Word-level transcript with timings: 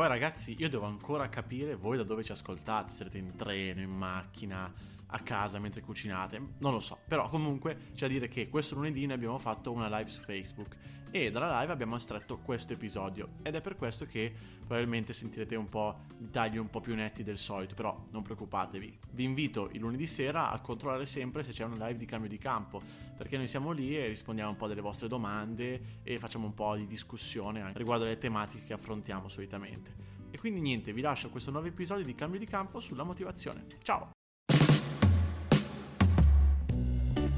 poi 0.00 0.08
ragazzi, 0.08 0.56
io 0.58 0.70
devo 0.70 0.86
ancora 0.86 1.28
capire 1.28 1.74
voi 1.74 1.98
da 1.98 2.04
dove 2.04 2.24
ci 2.24 2.32
ascoltate, 2.32 2.90
siete 2.90 3.18
in 3.18 3.36
treno, 3.36 3.82
in 3.82 3.90
macchina, 3.90 4.72
a 5.08 5.18
casa 5.18 5.58
mentre 5.58 5.82
cucinate, 5.82 6.40
non 6.60 6.72
lo 6.72 6.80
so, 6.80 7.00
però 7.06 7.28
comunque 7.28 7.90
c'è 7.92 8.06
da 8.06 8.12
dire 8.14 8.26
che 8.26 8.48
questo 8.48 8.76
lunedì 8.76 9.04
noi 9.04 9.16
abbiamo 9.16 9.38
fatto 9.38 9.70
una 9.70 9.94
live 9.94 10.08
su 10.08 10.22
Facebook. 10.22 10.74
E 11.10 11.30
dalla 11.30 11.60
live 11.60 11.72
abbiamo 11.72 11.96
estratto 11.96 12.38
questo 12.38 12.72
episodio. 12.72 13.30
Ed 13.42 13.56
è 13.56 13.60
per 13.60 13.76
questo 13.76 14.06
che 14.06 14.32
probabilmente 14.60 15.12
sentirete 15.12 15.56
un 15.56 15.68
po' 15.68 15.98
di 16.16 16.30
tagli 16.30 16.56
un 16.56 16.70
po' 16.70 16.80
più 16.80 16.94
netti 16.94 17.22
del 17.22 17.36
solito, 17.36 17.74
però 17.74 18.06
non 18.10 18.22
preoccupatevi. 18.22 18.98
Vi 19.10 19.24
invito 19.24 19.68
il 19.72 19.80
lunedì 19.80 20.06
sera 20.06 20.50
a 20.50 20.60
controllare 20.60 21.04
sempre 21.04 21.42
se 21.42 21.50
c'è 21.50 21.64
una 21.64 21.88
live 21.88 21.98
di 21.98 22.06
cambio 22.06 22.30
di 22.30 22.38
campo, 22.38 22.80
perché 23.20 23.36
noi 23.36 23.48
siamo 23.48 23.72
lì 23.72 23.98
e 23.98 24.06
rispondiamo 24.06 24.48
un 24.48 24.56
po' 24.56 24.66
delle 24.66 24.80
vostre 24.80 25.06
domande 25.06 25.98
e 26.02 26.16
facciamo 26.16 26.46
un 26.46 26.54
po' 26.54 26.74
di 26.74 26.86
discussione 26.86 27.70
riguardo 27.74 28.04
alle 28.04 28.16
tematiche 28.16 28.64
che 28.64 28.72
affrontiamo 28.72 29.28
solitamente. 29.28 29.92
E 30.30 30.38
quindi 30.38 30.62
niente, 30.62 30.94
vi 30.94 31.02
lascio 31.02 31.28
questo 31.28 31.50
nuovo 31.50 31.66
episodio 31.66 32.02
di 32.02 32.14
cambio 32.14 32.38
di 32.38 32.46
campo 32.46 32.80
sulla 32.80 33.02
motivazione. 33.02 33.66
Ciao! 33.82 34.12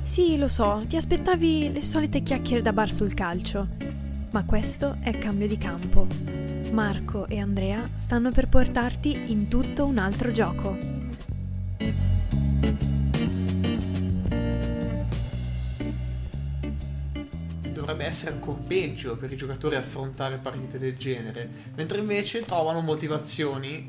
Sì, 0.04 0.38
lo 0.38 0.46
so, 0.46 0.84
ti 0.86 0.94
aspettavi 0.94 1.72
le 1.72 1.82
solite 1.82 2.22
chiacchiere 2.22 2.62
da 2.62 2.72
bar 2.72 2.92
sul 2.92 3.12
calcio. 3.12 3.66
Ma 4.30 4.44
questo 4.44 4.98
è 5.00 5.18
cambio 5.18 5.48
di 5.48 5.58
campo. 5.58 6.06
Marco 6.70 7.26
e 7.26 7.40
Andrea 7.40 7.84
stanno 7.96 8.30
per 8.30 8.48
portarti 8.48 9.32
in 9.32 9.48
tutto 9.48 9.84
un 9.84 9.98
altro 9.98 10.30
gioco. 10.30 10.91
Essere 18.12 18.32
ancora 18.32 18.58
peggio 18.66 19.16
per 19.16 19.32
i 19.32 19.36
giocatori 19.36 19.74
affrontare 19.74 20.36
partite 20.36 20.78
del 20.78 20.96
genere, 20.96 21.48
mentre 21.74 21.98
invece 21.98 22.44
trovano 22.44 22.80
motivazioni, 22.82 23.88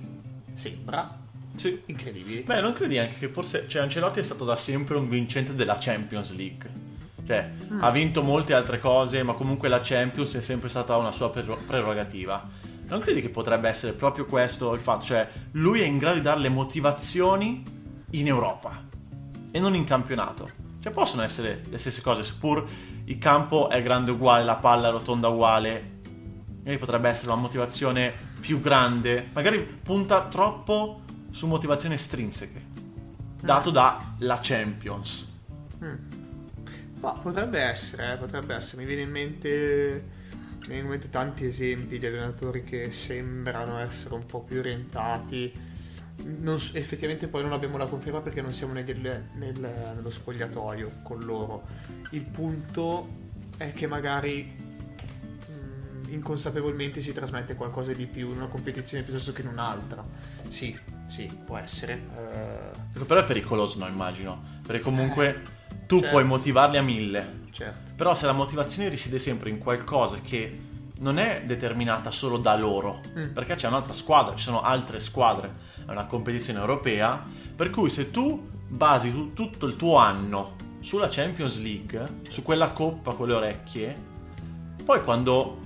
sembra, 0.54 1.20
Sì. 1.56 1.82
incredibili. 1.86 2.42
Beh, 2.42 2.62
non 2.62 2.74
credi 2.74 2.98
anche 2.98 3.16
che 3.20 3.28
forse 3.28 3.66
cioè, 3.68 3.82
Ancelotti 3.82 4.22
è 4.22 4.24
stato 4.24 4.46
da 4.46 4.56
sempre 4.56 4.96
un 4.96 5.08
vincente 5.10 5.54
della 5.54 5.78
Champions 5.80 6.34
League. 6.36 6.72
Cioè, 7.26 7.52
ha 7.80 7.90
vinto 7.92 8.22
molte 8.24 8.54
altre 8.54 8.80
cose, 8.80 9.24
ma 9.24 9.34
comunque 9.34 9.70
la 9.70 9.80
Champions 9.82 10.36
è 10.36 10.42
sempre 10.42 10.68
stata 10.70 10.98
una 10.98 11.12
sua 11.12 11.30
prero- 11.30 11.60
prerogativa. 11.66 12.50
Non 12.88 13.00
credi 13.00 13.22
che 13.22 13.30
potrebbe 13.30 13.70
essere 13.70 13.94
proprio 13.94 14.26
questo 14.26 14.74
il 14.74 14.82
fatto? 14.82 15.06
Cioè, 15.06 15.30
lui 15.52 15.80
è 15.82 15.86
in 15.86 15.98
grado 16.00 16.16
di 16.18 16.22
dare 16.22 16.40
le 16.42 16.50
motivazioni 16.50 17.64
in 18.12 18.28
Europa 18.28 18.84
e 19.52 19.60
non 19.60 19.74
in 19.76 19.86
campionato. 19.86 20.50
Cioè, 20.84 20.92
possono 20.92 21.22
essere 21.22 21.62
le 21.70 21.78
stesse 21.78 22.02
cose, 22.02 22.26
seppur 22.26 22.68
il 23.06 23.18
campo 23.18 23.70
è 23.70 23.82
grande 23.82 24.12
uguale, 24.12 24.44
la 24.44 24.58
palla 24.58 24.90
è 24.90 24.92
rotonda 24.92 25.30
uguale. 25.30 25.92
Magari 26.58 26.78
potrebbe 26.78 27.08
essere 27.08 27.32
una 27.32 27.40
motivazione 27.40 28.12
più 28.42 28.60
grande. 28.60 29.30
Magari 29.32 29.60
punta 29.60 30.28
troppo 30.28 31.04
su 31.32 31.48
motivazioni 31.48 31.96
estrinseche. 31.96 32.62
Dato 33.42 33.72
dalla 33.72 34.40
Champions. 34.42 35.26
Ma 37.00 37.14
potrebbe 37.14 37.62
essere, 37.62 38.12
eh, 38.12 38.18
potrebbe 38.18 38.54
essere. 38.54 38.82
Mi 38.82 38.88
viene 38.88 39.04
in 39.04 39.10
mente, 39.10 40.06
mi 40.60 40.68
viene 40.68 40.82
in 40.82 40.88
mente 40.88 41.10
tanti 41.10 41.46
esempi 41.46 41.98
di 41.98 42.06
allenatori 42.06 42.66
che 42.66 42.92
sembrano 42.92 43.80
essere 43.80 44.16
un 44.16 44.26
po' 44.26 44.42
più 44.42 44.60
orientati. 44.60 45.72
Non 46.26 46.56
effettivamente 46.74 47.28
poi 47.28 47.42
non 47.42 47.52
abbiamo 47.54 47.78
la 47.78 47.86
conferma 47.86 48.22
perché 48.22 48.42
non 48.42 48.52
siamo 48.54 48.74
nel- 48.74 48.86
nel- 49.34 49.94
nello 49.96 50.10
spogliatoio 50.10 51.00
con 51.04 51.20
loro. 51.20 51.64
Il 52.12 52.22
punto 52.22 53.08
è 53.58 53.72
che 53.74 53.88
magari 53.88 54.54
mh, 56.08 56.12
inconsapevolmente 56.12 57.02
si 57.02 57.14
trasmette 57.14 57.56
qualcosa 57.56 57.92
di 57.94 58.06
più 58.06 58.30
in 58.32 58.38
una 58.38 58.48
competizione 58.48 59.04
piuttosto 59.04 59.34
che 59.34 59.42
in 59.42 59.48
un'altra. 59.48 60.04
Sì, 60.48 60.78
sì, 61.10 61.30
può 61.46 61.58
essere. 61.58 62.04
Eh, 62.16 62.82
Ecco, 62.96 63.06
Però 63.06 63.20
è 63.20 63.26
pericoloso, 63.26 63.80
no, 63.80 63.88
immagino. 63.88 64.42
Perché 64.66 64.82
comunque 64.84 65.42
tu 65.88 65.96
certo. 65.98 66.12
puoi 66.12 66.24
motivarli 66.24 66.78
a 66.78 66.84
mille. 66.84 67.42
certo. 67.52 67.94
Però 67.96 68.14
se 68.16 68.26
la 68.28 68.32
motivazione 68.34 68.88
risiede 68.90 69.18
sempre 69.20 69.50
in 69.50 69.58
qualcosa 69.58 70.20
che 70.22 70.62
non 71.00 71.18
è 71.18 71.44
determinata 71.46 72.12
solo 72.12 72.38
da 72.38 72.56
loro, 72.56 73.02
Mm. 73.18 73.34
perché 73.34 73.56
c'è 73.56 73.68
un'altra 73.68 73.94
squadra, 73.94 74.36
ci 74.36 74.44
sono 74.44 74.62
altre 74.62 75.00
squadre, 75.00 75.52
è 75.86 75.92
una 75.92 76.06
competizione 76.06 76.60
europea, 76.60 77.24
per 77.56 77.70
cui 77.70 77.90
se 77.90 78.12
tu 78.12 78.50
basi 78.68 79.12
tu- 79.12 79.34
tutto 79.34 79.66
il 79.66 79.76
tuo 79.76 79.98
anno 79.98 80.56
sulla 80.80 81.08
Champions 81.10 81.62
League, 81.62 82.22
su 82.30 82.44
quella 82.44 82.72
coppa 82.72 83.14
con 83.14 83.28
le 83.28 83.34
orecchie, 83.34 83.96
poi 84.84 85.04
quando 85.04 85.60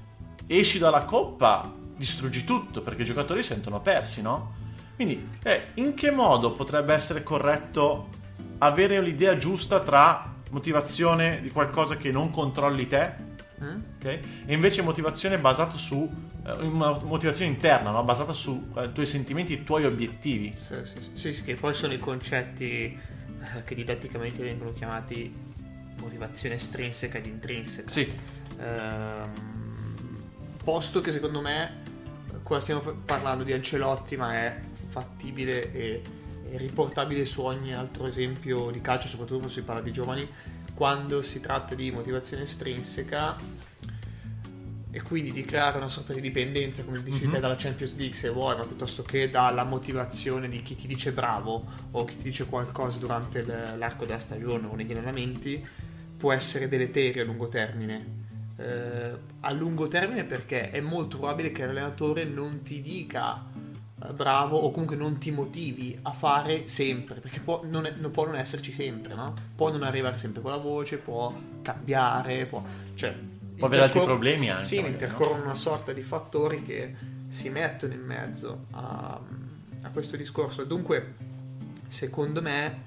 esci 0.45 0.77
dalla 0.77 1.05
coppa 1.05 1.73
distruggi 1.95 2.43
tutto 2.43 2.81
perché 2.81 3.01
i 3.01 3.05
giocatori 3.05 3.43
sentono 3.43 3.81
persi, 3.81 4.21
no? 4.21 4.53
Quindi, 4.95 5.29
eh, 5.43 5.67
in 5.75 5.93
che 5.93 6.11
modo 6.11 6.53
potrebbe 6.53 6.93
essere 6.93 7.23
corretto 7.23 8.09
avere 8.59 9.01
l'idea 9.01 9.37
giusta 9.37 9.79
tra 9.79 10.33
motivazione 10.51 11.41
di 11.41 11.49
qualcosa 11.49 11.97
che 11.97 12.11
non 12.11 12.31
controlli 12.31 12.87
te, 12.87 13.13
Mm? 13.63 13.81
ok? 13.97 14.05
E 14.45 14.53
invece 14.53 14.81
motivazione 14.81 15.37
basata 15.37 15.77
su 15.77 16.09
eh, 16.45 16.51
una 16.63 16.99
motivazione 17.03 17.51
interna, 17.51 17.91
no? 17.91 18.03
basata 18.03 18.33
su 18.33 18.71
eh, 18.75 18.91
tuoi 18.91 19.07
sentimenti 19.07 19.53
e 19.53 19.57
i 19.57 19.63
tuoi 19.63 19.85
obiettivi. 19.85 20.53
Sì, 20.55 20.75
sì, 20.83 21.09
sì, 21.13 21.33
sì, 21.33 21.43
che 21.43 21.55
poi 21.55 21.73
sono 21.73 21.93
i 21.93 21.99
concetti 21.99 22.65
eh, 22.73 23.63
che 23.63 23.75
didatticamente 23.75 24.43
vengono 24.43 24.71
chiamati 24.73 25.45
motivazione 25.99 26.55
estrinseca 26.55 27.17
ed 27.17 27.25
intrinseca. 27.25 27.89
Sì, 27.89 28.13
Ehm, 28.59 29.31
posto 30.63 30.99
che 31.01 31.11
secondo 31.11 31.41
me 31.41 31.83
qua 32.43 32.59
stiamo 32.59 32.81
parlando 33.05 33.43
di 33.43 33.53
Ancelotti, 33.53 34.15
ma 34.15 34.35
è 34.35 34.59
fattibile 34.87 35.71
e, 35.71 36.01
e 36.49 36.57
riportabile 36.57 37.25
su 37.25 37.41
ogni 37.41 37.73
altro 37.73 38.07
esempio 38.07 38.69
di 38.71 38.81
calcio, 38.81 39.07
soprattutto 39.07 39.39
quando 39.39 39.53
si 39.53 39.63
parla 39.63 39.81
di 39.81 39.91
giovani, 39.91 40.27
quando 40.77 41.23
si 41.23 41.39
tratta 41.39 41.73
di 41.73 41.89
motivazione 41.89 42.43
estrinseca 42.43 43.35
e 44.91 45.01
quindi 45.01 45.31
di 45.31 45.41
creare 45.43 45.77
una 45.77 45.89
sorta 45.89 46.13
di 46.13 46.21
dipendenza, 46.21 46.83
come 46.83 47.01
dici 47.01 47.25
Mhm. 47.25 47.31
te, 47.31 47.39
dalla 47.39 47.55
Champions 47.57 47.97
League 47.97 48.15
se 48.15 48.29
vuoi, 48.29 48.55
ma 48.55 48.63
piuttosto 48.63 49.01
che 49.01 49.31
dalla 49.31 49.63
motivazione 49.63 50.47
di 50.47 50.61
chi 50.61 50.75
ti 50.75 50.85
dice 50.85 51.11
bravo 51.13 51.65
o 51.89 52.05
chi 52.05 52.15
ti 52.17 52.23
dice 52.23 52.45
qualcosa 52.45 52.99
durante 52.99 53.43
l'arco 53.43 54.05
della 54.05 54.19
stagione 54.19 54.67
o 54.67 54.75
negli 54.75 54.91
allenamenti, 54.91 55.65
può 56.15 56.31
essere 56.31 56.69
deleterio 56.69 57.23
a 57.23 57.25
lungo 57.25 57.47
termine. 57.47 58.25
Eh, 58.57 59.17
a 59.39 59.51
lungo 59.53 59.87
termine 59.87 60.25
perché 60.25 60.69
è 60.69 60.79
molto 60.79 61.17
probabile 61.17 61.51
che 61.51 61.65
l'allenatore 61.65 62.23
non 62.23 62.61
ti 62.61 62.81
dica 62.81 63.45
bravo 64.13 64.57
o 64.57 64.71
comunque 64.71 64.95
non 64.95 65.17
ti 65.17 65.31
motivi 65.31 65.97
a 66.01 66.11
fare 66.11 66.67
sempre, 66.67 67.19
perché 67.19 67.39
può 67.39 67.61
non, 67.65 67.85
è- 67.85 67.93
può 67.93 68.25
non 68.25 68.35
esserci 68.35 68.71
sempre, 68.71 69.13
no? 69.13 69.33
Può 69.55 69.71
non 69.71 69.83
arrivare 69.83 70.17
sempre 70.17 70.41
con 70.41 70.51
la 70.51 70.57
voce, 70.57 70.97
può 70.97 71.33
cambiare, 71.61 72.45
può... 72.45 72.63
Cioè, 72.93 73.15
può 73.57 73.67
avere 73.67 73.83
altri 73.83 74.01
problemi 74.01 74.49
anche. 74.49 74.65
sì, 74.65 74.75
magari, 74.77 74.93
no? 74.93 74.99
intercorrono 74.99 75.43
una 75.43 75.55
sorta 75.55 75.93
di 75.93 76.01
fattori 76.01 76.63
che 76.63 76.95
si 77.29 77.49
mettono 77.49 77.93
in 77.93 78.01
mezzo 78.03 78.63
a, 78.71 79.19
a 79.81 79.89
questo 79.89 80.15
discorso. 80.15 80.63
Dunque, 80.63 81.13
secondo 81.87 82.41
me, 82.41 82.81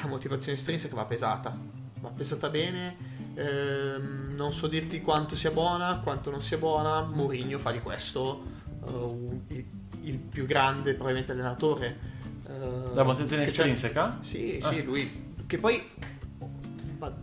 la 0.00 0.06
motivazione 0.06 0.56
estrinseca 0.56 0.94
va 0.94 1.04
pesata. 1.04 1.56
Va 2.00 2.08
pesata 2.10 2.48
bene. 2.48 2.96
ehm, 3.34 4.34
non 4.36 4.52
so 4.52 4.66
dirti 4.66 5.00
quanto 5.00 5.36
sia 5.36 5.50
buona, 5.50 6.00
quanto 6.02 6.30
non 6.30 6.42
sia 6.42 6.58
buona. 6.58 7.02
Mourinho 7.02 7.58
fa 7.58 7.72
di 7.72 7.80
questo 7.80 8.62
il, 9.48 9.64
il 10.04 10.18
più 10.18 10.46
grande, 10.46 10.92
probabilmente, 10.94 11.32
allenatore. 11.32 11.98
eh, 12.48 12.94
La 12.94 13.02
motivazione 13.02 13.44
estrinseca? 13.44 14.18
sì, 14.22 14.58
Ah. 14.62 14.68
sì, 14.68 14.82
lui. 14.84 15.32
Che 15.46 15.58
poi. 15.58 15.82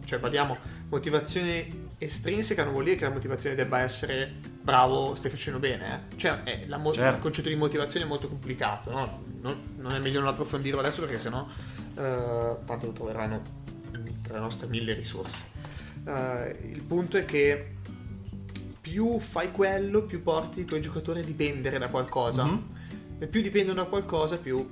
Cioè, 0.05 0.19
badiamo, 0.19 0.57
motivazione 0.89 1.89
estrinseca 1.97 2.63
non 2.63 2.73
vuol 2.73 2.83
dire 2.85 2.97
che 2.97 3.03
la 3.05 3.09
motivazione 3.11 3.55
debba 3.55 3.79
essere 3.79 4.31
bravo, 4.61 5.15
stai 5.15 5.31
facendo 5.31 5.57
bene. 5.59 6.03
Eh? 6.11 6.17
Cioè, 6.17 6.43
è 6.43 6.65
la 6.67 6.77
mo- 6.77 6.93
Certo. 6.93 7.15
il 7.15 7.21
concetto 7.21 7.49
di 7.49 7.55
motivazione 7.55 8.05
è 8.05 8.07
molto 8.07 8.27
complicato, 8.27 8.91
no? 8.91 9.23
Non, 9.41 9.57
non 9.77 9.91
è 9.93 9.99
meglio 9.99 10.19
non 10.19 10.29
approfondirlo 10.29 10.79
adesso 10.79 11.01
perché 11.01 11.17
sennò. 11.19 11.47
eh, 11.97 12.55
tanto 12.65 12.85
lo 12.85 12.91
troveranno 12.93 13.41
tra 14.23 14.35
le 14.35 14.39
nostre 14.39 14.67
mille 14.67 14.93
risorse. 14.93 15.43
Eh, 16.07 16.57
il 16.71 16.81
punto 16.83 17.17
è 17.17 17.25
che 17.25 17.75
più 18.79 19.19
fai 19.19 19.51
quello, 19.51 20.03
più 20.03 20.21
porti 20.23 20.61
i 20.61 20.65
tuoi 20.65 20.79
giocatori 20.81 21.19
a 21.21 21.23
dipendere 21.23 21.77
da 21.79 21.87
qualcosa. 21.89 22.43
Mhm. 22.45 22.67
E 23.21 23.27
più 23.27 23.43
dipendono 23.43 23.83
da 23.83 23.87
qualcosa, 23.87 24.35
più 24.37 24.67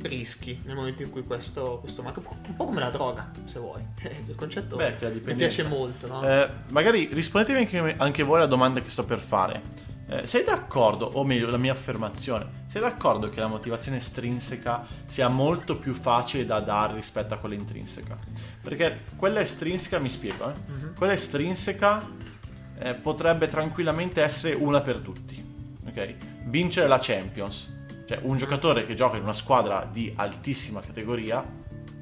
rischi 0.00 0.58
nel 0.64 0.74
momento 0.74 1.02
in 1.02 1.10
cui 1.10 1.22
questo, 1.22 1.80
questo 1.80 2.02
manca. 2.02 2.22
Un 2.24 2.56
po' 2.56 2.64
come 2.64 2.80
la 2.80 2.88
droga, 2.88 3.30
se 3.44 3.58
vuoi. 3.58 3.82
Il 4.26 4.34
concetto 4.36 4.76
Beh, 4.76 4.96
mi 5.22 5.34
piace 5.34 5.64
molto, 5.64 6.06
no? 6.06 6.26
Eh, 6.26 6.48
magari 6.68 7.10
rispondetemi 7.12 7.58
anche, 7.58 7.94
anche 7.98 8.22
voi 8.22 8.38
alla 8.38 8.46
domanda 8.46 8.80
che 8.80 8.88
sto 8.88 9.04
per 9.04 9.18
fare. 9.18 9.88
Eh, 10.08 10.24
sei 10.24 10.44
d'accordo, 10.44 11.04
o 11.04 11.24
meglio, 11.24 11.50
la 11.50 11.58
mia 11.58 11.72
affermazione, 11.72 12.64
sei 12.68 12.80
d'accordo 12.80 13.28
che 13.28 13.38
la 13.38 13.48
motivazione 13.48 13.98
estrinseca 13.98 14.86
sia 15.04 15.28
molto 15.28 15.76
più 15.76 15.92
facile 15.92 16.46
da 16.46 16.60
dare 16.60 16.94
rispetto 16.94 17.34
a 17.34 17.36
quella 17.36 17.54
intrinseca? 17.54 18.16
Perché 18.62 19.00
quella 19.16 19.40
estrinseca, 19.40 19.98
mi 19.98 20.08
spiego, 20.08 20.50
eh? 20.50 20.54
Mhm. 20.66 20.94
quella 20.96 21.12
estrinseca 21.12 22.02
eh, 22.78 22.94
potrebbe 22.94 23.46
tranquillamente 23.46 24.22
essere 24.22 24.54
una 24.54 24.80
per 24.80 25.00
tutti. 25.00 25.38
ok? 25.86 26.14
Vincere 26.46 26.88
la 26.88 26.98
Champions. 26.98 27.78
Cioè, 28.10 28.18
un 28.22 28.36
giocatore 28.36 28.86
che 28.86 28.96
gioca 28.96 29.18
in 29.18 29.22
una 29.22 29.32
squadra 29.32 29.88
di 29.88 30.12
altissima 30.16 30.80
categoria, 30.80 31.46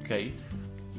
ok? 0.01 0.31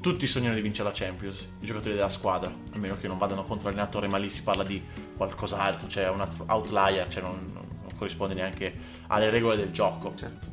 Tutti 0.01 0.25
sognano 0.29 0.55
di 0.55 0.61
vincere 0.61 0.89
la 0.89 0.95
Champions, 0.95 1.49
i 1.59 1.67
giocatori 1.67 1.97
della 1.97 2.09
squadra, 2.09 2.49
a 2.49 2.79
meno 2.79 2.97
che 2.97 3.09
non 3.09 3.19
vadano 3.19 3.43
contro 3.43 3.69
l'allenatore, 3.69 4.07
ma 4.07 4.19
lì 4.19 4.31
si 4.31 4.45
parla 4.45 4.63
di 4.63 4.81
qualcos'altro, 5.17 5.89
cioè 5.89 6.09
un 6.11 6.25
outlier, 6.47 7.09
cioè 7.09 7.23
non, 7.25 7.45
non 7.53 7.67
corrisponde 7.97 8.35
neanche 8.35 8.73
alle 9.09 9.31
regole 9.31 9.57
del 9.57 9.73
gioco. 9.73 10.15
Certo. 10.15 10.47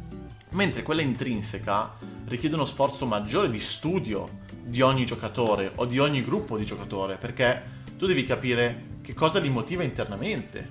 Mentre 0.54 0.82
quella 0.82 1.04
intrinseca 1.04 1.94
richiede 2.26 2.56
uno 2.56 2.66
sforzo 2.66 3.06
maggiore 3.06 3.52
di 3.52 3.60
studio 3.60 4.40
di 4.64 4.82
ogni 4.82 5.06
giocatore 5.06 5.72
o 5.76 5.86
di 5.86 6.00
ogni 6.00 6.24
gruppo 6.24 6.58
di 6.58 6.66
giocatore, 6.66 7.18
perché 7.18 7.62
tu 7.96 8.08
devi 8.08 8.26
capire 8.26 8.96
che 9.04 9.14
cosa 9.14 9.38
li 9.38 9.50
motiva 9.50 9.84
internamente. 9.84 10.68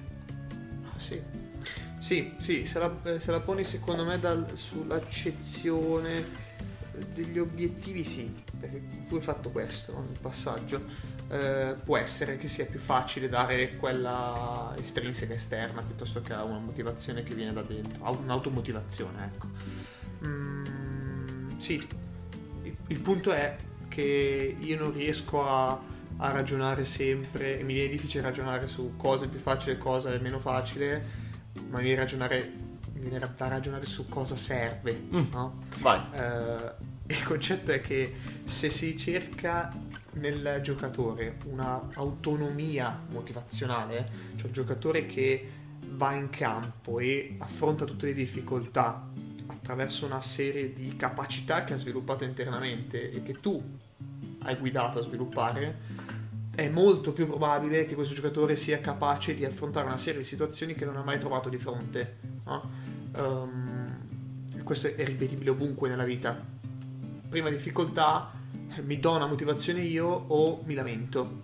Sì, 0.96 1.22
sì, 2.06 2.35
sì 2.38 2.67
se, 2.67 2.79
la, 2.79 3.19
se 3.19 3.32
la 3.32 3.41
poni 3.41 3.64
secondo 3.64 4.05
me 4.05 4.20
dal, 4.20 4.56
sull'accezione 4.56 6.25
degli 7.12 7.37
obiettivi 7.37 8.05
sì, 8.05 8.32
perché 8.61 8.81
tu 9.08 9.17
hai 9.17 9.20
fatto 9.20 9.50
questo 9.50 9.93
nel 10.06 10.17
passaggio. 10.20 11.14
Eh, 11.29 11.75
può 11.82 11.97
essere 11.97 12.37
che 12.37 12.47
sia 12.47 12.64
più 12.67 12.79
facile 12.79 13.29
dare 13.29 13.75
quella 13.75 14.73
estrinseca 14.79 15.35
esterna 15.35 15.82
piuttosto 15.82 16.20
che 16.20 16.32
una 16.32 16.61
motivazione 16.61 17.25
che 17.25 17.35
viene 17.35 17.53
da 17.53 17.62
dentro, 17.62 18.17
un'automotivazione, 18.20 19.25
ecco. 19.25 19.49
Mm, 20.25 21.56
sì, 21.56 21.85
il, 22.62 22.76
il 22.87 23.00
punto 23.00 23.32
è 23.32 23.56
che 23.88 24.56
io 24.56 24.79
non 24.79 24.93
riesco 24.93 25.44
a, 25.44 25.70
a, 26.19 26.31
ragionare 26.31 26.85
sempre 26.85 27.58
e 27.58 27.64
mi 27.64 27.75
viene 27.75 27.91
difficile 27.91 28.23
ragionare 28.23 28.69
su 28.69 28.93
cosa 28.97 29.25
è 29.25 29.29
più 29.29 29.41
facile 29.41 29.75
e 29.75 29.79
cosa 29.79 30.12
è 30.12 30.19
meno 30.19 30.38
facile, 30.38 31.25
ma 31.69 31.81
viene, 31.81 32.00
ragionare, 32.00 32.53
viene 32.93 33.19
da 33.19 33.49
ragionare 33.49 33.85
su 33.85 34.08
cosa 34.08 34.37
serve. 34.37 35.08
Mm. 35.14 35.25
No? 35.32 35.62
Vai. 35.81 36.00
Uh, 36.12 36.85
il 37.08 37.23
concetto 37.23 37.73
è 37.73 37.81
che 37.81 38.14
se 38.44 38.69
si 38.69 38.97
cerca 38.97 39.73
nel 40.14 40.61
giocatore 40.62 41.37
una 41.47 41.88
autonomia 41.94 43.00
motivazionale, 43.11 44.11
cioè 44.37 44.49
il 44.49 44.53
giocatore 44.53 45.06
che 45.06 45.50
va 45.91 46.12
in 46.14 46.31
campo 46.31 46.99
e 46.99 47.37
affronta 47.38 47.85
tutte 47.85 48.06
le 48.06 48.14
difficoltà 48.14 49.08
attraverso 49.47 50.06
una 50.06 50.20
serie 50.20 50.73
di 50.73 50.97
capacità 50.97 51.64
che 51.64 51.75
ha 51.75 51.76
sviluppato 51.76 52.25
internamente 52.25 53.11
e 53.11 53.23
che 53.23 53.35
tu 53.35 53.62
hai 54.43 54.56
guidato 54.56 54.99
a 54.99 55.03
sviluppare, 55.03 55.79
è 56.56 56.70
molto 56.70 57.12
più 57.12 57.26
probabile 57.26 57.85
che 57.85 57.94
questo 57.94 58.14
giocatore 58.14 58.56
sia 58.56 58.81
capace 58.81 59.35
di 59.35 59.44
affrontare 59.44 59.87
una 59.87 59.99
serie 59.99 60.20
di 60.20 60.26
situazioni 60.26 60.73
che 60.73 60.87
non 60.87 60.97
ha 60.97 61.03
mai 61.03 61.19
trovato 61.19 61.50
di 61.50 61.58
fronte. 61.58 62.17
No? 62.47 62.70
Um, 63.14 63.99
questo 64.64 64.87
è 64.88 65.05
ripetibile 65.05 65.50
ovunque 65.50 65.91
nella 65.91 66.05
vita. 66.05 66.35
Prima 67.29 67.50
difficoltà 67.50 68.32
mi 68.82 68.99
do 68.99 69.14
una 69.14 69.26
motivazione 69.26 69.82
io 69.82 70.06
o 70.06 70.62
mi 70.64 70.73
lamento. 70.73 71.41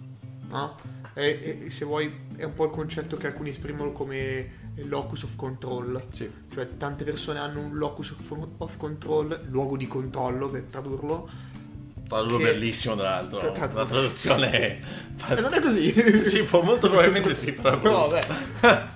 No? 0.49 0.77
E, 1.13 1.63
e, 1.67 1.71
se 1.71 1.85
vuoi 1.85 2.11
è 2.37 2.45
un 2.45 2.55
po' 2.55 2.65
il 2.65 2.71
concetto 2.71 3.17
che 3.17 3.27
alcuni 3.27 3.51
esprimono 3.51 3.93
come 3.93 4.61
locus 4.77 5.25
of 5.25 5.37
control. 5.37 6.03
Sì. 6.11 6.31
Cioè 6.51 6.79
tante 6.79 7.05
persone 7.05 7.39
hanno 7.39 7.61
un 7.61 7.77
locus 7.77 8.15
of 8.57 8.77
control, 8.79 9.43
luogo 9.51 9.77
di 9.77 9.87
controllo 9.87 10.49
per 10.49 10.63
tradurlo. 10.63 11.29
Tradurlo 12.13 12.39
che... 12.39 12.45
bellissimo 12.45 12.95
tra 12.95 13.11
l'altro. 13.11 13.53
La 13.55 13.87
traduzione 13.87 14.51
è... 14.51 14.81
Eh, 15.29 15.41
non 15.41 15.53
è 15.53 15.61
così. 15.61 15.93
sì, 16.23 16.43
può, 16.43 16.63
molto 16.63 16.89
probabilmente 16.89 17.35
sì, 17.35 17.53
però... 17.53 17.79
però 17.81 18.09
vabbè. 18.09 18.91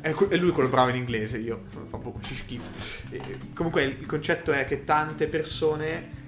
È 0.00 0.36
lui 0.36 0.50
quello 0.50 0.68
bravo 0.68 0.90
in 0.90 0.96
inglese, 0.96 1.38
io 1.38 1.62
fa 1.88 1.96
poco 1.96 2.20
schifo. 2.22 2.68
comunque 3.54 3.84
il 3.84 4.04
concetto 4.04 4.52
è 4.52 4.66
che 4.66 4.84
tante 4.84 5.28
persone 5.28 6.22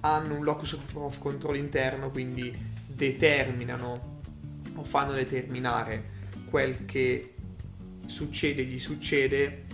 hanno 0.00 0.34
un 0.34 0.42
locus 0.42 0.76
of 0.94 1.18
control 1.18 1.56
interno, 1.56 2.10
quindi 2.10 2.52
determinano 2.86 4.20
o 4.74 4.82
fanno 4.82 5.12
determinare 5.12 6.18
quel 6.50 6.84
che 6.84 7.34
succede, 8.06 8.64
gli 8.64 8.78
succede 8.78 9.66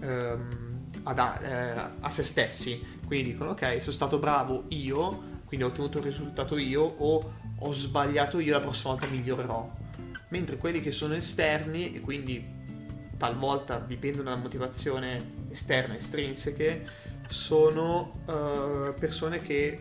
ehm, 0.00 0.66
ad, 1.02 1.18
eh, 1.18 1.74
a 2.00 2.10
se 2.10 2.22
stessi. 2.22 2.94
Quindi 3.06 3.32
dicono, 3.32 3.50
ok, 3.50 3.78
sono 3.80 3.92
stato 3.92 4.18
bravo 4.18 4.64
io, 4.68 5.34
quindi 5.46 5.64
ho 5.64 5.68
ottenuto 5.68 5.98
il 5.98 6.04
risultato 6.04 6.58
io, 6.58 6.82
o 6.82 7.32
ho 7.58 7.72
sbagliato 7.72 8.40
io, 8.40 8.52
la 8.52 8.60
prossima 8.60 8.92
volta 8.92 9.06
migliorerò. 9.06 9.70
Mentre 10.28 10.56
quelli 10.56 10.80
che 10.80 10.90
sono 10.90 11.14
esterni, 11.14 11.94
e 11.94 12.00
quindi 12.00 12.54
talvolta 13.16 13.78
dipendono 13.78 14.30
da 14.30 14.36
motivazione 14.36 15.46
esterna, 15.50 15.94
estrinseche, 15.94 16.86
sono 17.28 18.10
uh, 18.26 18.98
persone 18.98 19.38
che 19.38 19.78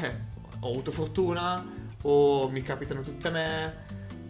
eh, 0.00 0.16
ho 0.60 0.70
avuto 0.70 0.90
fortuna 0.90 1.64
o 2.02 2.48
mi 2.50 2.62
capitano 2.62 3.00
tutte 3.00 3.28
a 3.28 3.30
me 3.30 3.84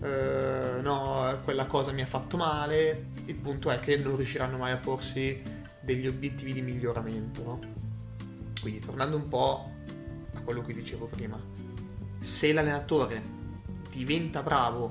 eh, 0.05 0.81
no, 0.83 1.41
quella 1.45 1.65
cosa 1.65 1.91
mi 1.93 2.03
ha 2.03 2.07
fatto 2.07 2.37
male, 2.37 3.07
il 3.25 3.35
punto 3.37 3.71
è 3.71 3.79
che 3.79 3.97
non 3.97 4.17
riusciranno 4.17 4.59
mai 4.59 4.73
a 4.73 4.77
porsi 4.77 5.43
degli 5.81 6.07
obiettivi 6.07 6.53
di 6.53 6.61
miglioramento, 6.61 7.43
no? 7.43 7.59
Quindi 8.65 8.81
tornando 8.81 9.17
un 9.17 9.29
po' 9.29 9.71
a 10.33 10.41
quello 10.41 10.63
che 10.63 10.73
dicevo 10.73 11.05
prima, 11.05 11.39
se 12.19 12.51
l'allenatore 12.51 13.21
diventa 13.91 14.43
bravo 14.43 14.91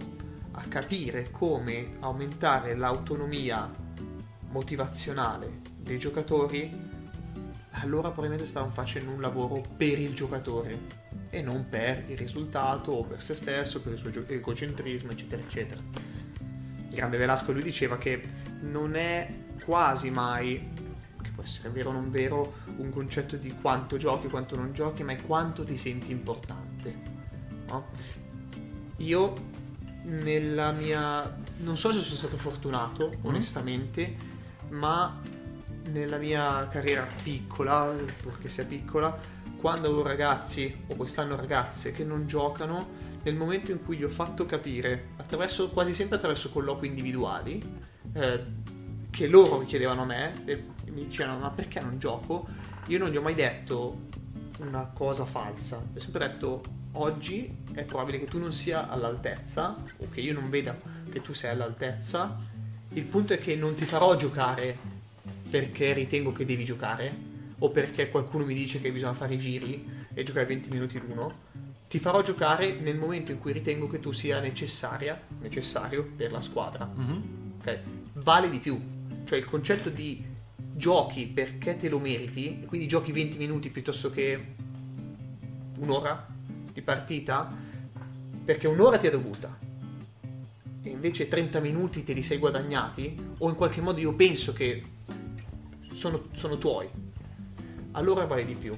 a 0.51 0.61
capire 0.67 1.31
come 1.31 1.97
aumentare 2.01 2.75
l'autonomia 2.75 3.67
motivazionale 4.51 5.61
dei 5.75 5.97
giocatori, 5.97 6.69
allora 7.71 8.09
probabilmente 8.11 8.45
stavano 8.45 8.73
facendo 8.73 9.09
un 9.09 9.19
lavoro 9.19 9.63
per 9.75 9.97
il 9.97 10.13
giocatore 10.13 10.79
e 11.31 11.41
non 11.41 11.67
per 11.67 12.05
il 12.09 12.15
risultato 12.15 12.91
o 12.91 13.03
per 13.03 13.23
se 13.23 13.33
stesso, 13.33 13.81
per 13.81 13.93
il 13.93 13.97
suo 13.97 14.11
egocentrismo, 14.27 15.09
eccetera, 15.09 15.41
eccetera. 15.41 15.81
Il 16.89 16.93
grande 16.93 17.17
Velasco 17.17 17.51
lui 17.51 17.63
diceva 17.63 17.97
che 17.97 18.21
non 18.61 18.95
è 18.95 19.27
quasi 19.65 20.11
mai, 20.11 20.69
può 21.43 21.51
essere 21.51 21.69
vero 21.69 21.89
o 21.89 21.91
non 21.91 22.09
vero, 22.09 22.55
un 22.77 22.89
concetto 22.89 23.35
di 23.35 23.53
quanto 23.61 23.97
giochi, 23.97 24.29
quanto 24.29 24.55
non 24.55 24.73
giochi, 24.73 25.03
ma 25.03 25.11
è 25.11 25.21
quanto 25.21 25.65
ti 25.65 25.75
senti 25.75 26.11
importante. 26.11 26.95
No? 27.67 27.87
Io 28.97 29.33
nella 30.03 30.71
mia... 30.71 31.35
non 31.57 31.77
so 31.77 31.91
se 31.91 31.99
sono 31.99 32.15
stato 32.15 32.37
fortunato, 32.37 33.09
mm. 33.09 33.25
onestamente, 33.25 34.15
ma 34.69 35.19
nella 35.91 36.17
mia 36.17 36.67
carriera 36.69 37.05
piccola, 37.21 37.93
purché 38.21 38.47
sia 38.47 38.65
piccola, 38.65 39.17
quando 39.59 39.87
avevo 39.87 40.03
ragazzi 40.03 40.83
o 40.87 40.95
quest'anno 40.95 41.35
ragazze 41.35 41.91
che 41.91 42.05
non 42.05 42.25
giocano, 42.25 43.01
nel 43.23 43.35
momento 43.35 43.71
in 43.71 43.83
cui 43.83 43.97
gli 43.97 44.03
ho 44.03 44.09
fatto 44.09 44.45
capire, 44.45 45.09
attraverso, 45.17 45.69
quasi 45.69 45.93
sempre 45.93 46.15
attraverso 46.15 46.49
colloqui 46.51 46.87
individuali, 46.87 47.61
eh, 48.13 48.43
che 49.13 49.27
loro 49.27 49.59
chiedevano 49.59 50.01
a 50.01 50.05
me 50.05 50.33
e 50.45 50.63
mi 50.93 51.05
dicevano 51.05 51.39
ma 51.39 51.49
perché 51.49 51.79
non 51.79 51.99
gioco? 51.99 52.47
Io 52.87 52.99
non 52.99 53.09
gli 53.09 53.17
ho 53.17 53.21
mai 53.21 53.35
detto 53.35 54.07
una 54.59 54.85
cosa 54.93 55.25
falsa, 55.25 55.83
gli 55.91 55.97
ho 55.97 56.01
sempre 56.01 56.27
detto 56.27 56.61
oggi 56.93 57.63
è 57.73 57.83
probabile 57.83 58.19
che 58.19 58.25
tu 58.25 58.37
non 58.37 58.53
sia 58.53 58.89
all'altezza 58.89 59.75
o 59.97 60.09
che 60.09 60.21
io 60.21 60.33
non 60.33 60.49
veda 60.49 60.77
che 61.09 61.21
tu 61.21 61.33
sei 61.33 61.51
all'altezza, 61.51 62.37
il 62.89 63.03
punto 63.03 63.33
è 63.33 63.39
che 63.39 63.55
non 63.55 63.73
ti 63.75 63.85
farò 63.85 64.15
giocare 64.15 64.77
perché 65.49 65.93
ritengo 65.93 66.31
che 66.31 66.45
devi 66.45 66.65
giocare, 66.65 67.31
o 67.59 67.69
perché 67.69 68.09
qualcuno 68.09 68.45
mi 68.45 68.53
dice 68.53 68.81
che 68.81 68.91
bisogna 68.91 69.13
fare 69.13 69.35
i 69.35 69.39
giri 69.39 69.87
e 70.13 70.23
giocare 70.23 70.45
20 70.45 70.69
minuti 70.69 70.99
l'uno, 70.99 71.31
ti 71.87 71.99
farò 71.99 72.21
giocare 72.21 72.73
nel 72.73 72.97
momento 72.97 73.31
in 73.31 73.39
cui 73.39 73.51
ritengo 73.51 73.87
che 73.87 73.99
tu 73.99 74.11
sia 74.11 74.39
necessaria, 74.39 75.19
necessario 75.39 76.09
per 76.15 76.31
la 76.31 76.41
squadra. 76.41 76.89
Mm-hmm. 76.99 77.19
Ok? 77.59 77.79
Vale 78.13 78.49
di 78.49 78.59
più. 78.59 78.81
Cioè 79.23 79.37
il 79.37 79.45
concetto 79.45 79.89
di 79.89 80.25
giochi 80.75 81.27
perché 81.27 81.77
te 81.77 81.89
lo 81.89 81.99
meriti, 81.99 82.61
e 82.61 82.65
quindi 82.65 82.87
giochi 82.87 83.11
20 83.11 83.37
minuti 83.37 83.69
piuttosto 83.69 84.09
che 84.09 84.53
un'ora 85.77 86.25
di 86.71 86.81
partita, 86.81 87.47
perché 88.43 88.67
un'ora 88.67 88.97
ti 88.97 89.07
è 89.07 89.11
dovuta. 89.11 89.57
E 90.85 90.89
invece 90.89 91.27
30 91.27 91.59
minuti 91.59 92.03
te 92.03 92.13
li 92.13 92.23
sei 92.23 92.37
guadagnati, 92.37 93.15
o 93.39 93.49
in 93.49 93.55
qualche 93.55 93.81
modo 93.81 93.99
io 93.99 94.13
penso 94.13 94.53
che 94.53 94.83
sono, 95.93 96.27
sono 96.33 96.57
tuoi 96.57 97.03
allora 97.93 98.25
vale 98.25 98.45
di 98.45 98.55
più. 98.55 98.73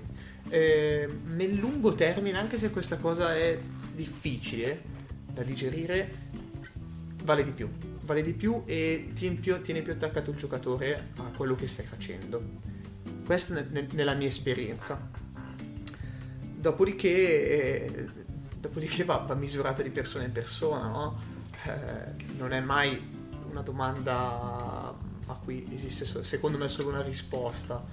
Eh, 0.50 1.10
nel 1.34 1.54
lungo 1.54 1.94
termine, 1.94 2.38
anche 2.38 2.58
se 2.58 2.70
questa 2.70 2.98
cosa 2.98 3.36
è 3.36 3.60
difficile 3.94 4.82
da 5.32 5.44
digerire, 5.44 6.10
vale 7.24 7.44
di 7.44 7.52
più. 7.52 7.70
Vale 8.06 8.22
di 8.22 8.34
più 8.34 8.62
e 8.66 9.12
tiene 9.16 9.36
più, 9.36 9.56
attaccato 9.56 10.30
il 10.30 10.38
giocatore 10.38 11.10
a 11.18 11.32
quello 11.36 11.56
che 11.56 11.66
stai 11.66 11.86
facendo. 11.86 12.42
Questa 13.26 13.58
è 13.58 13.66
ne, 13.72 13.88
nella 13.94 14.14
mia 14.14 14.28
esperienza. 14.28 15.10
Dopodiché, 16.56 17.10
eh, 17.10 18.08
dopodiché 18.60 19.04
va, 19.04 19.18
va, 19.18 19.34
misurata 19.34 19.82
di 19.82 19.90
persona 19.90 20.24
in 20.26 20.32
persona, 20.32 20.88
no? 20.88 21.20
eh, 21.66 22.38
non 22.38 22.54
è 22.54 22.60
mai 22.60 23.10
una 23.50 23.62
domanda 23.62 24.94
a 25.28 25.34
cui 25.44 25.68
esiste 25.72 26.06
secondo 26.24 26.58
me 26.58 26.68
solo 26.68 26.90
una 26.90 27.02
risposta. 27.02 27.84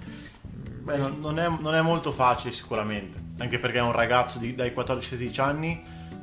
Beh, 0.83 0.97
non, 0.97 1.39
è, 1.39 1.49
non, 1.49 1.75
è, 1.75 1.81
molto 1.81 2.13
facile 2.13 2.53
sicuramente, 2.53 3.19
anche 3.39 3.59
perché 3.59 3.79
un 3.79 3.93
ragazzo 3.93 4.39
di, 4.39 4.55
dai 4.55 4.73
14-16 4.73 5.41
anni 5.41 5.83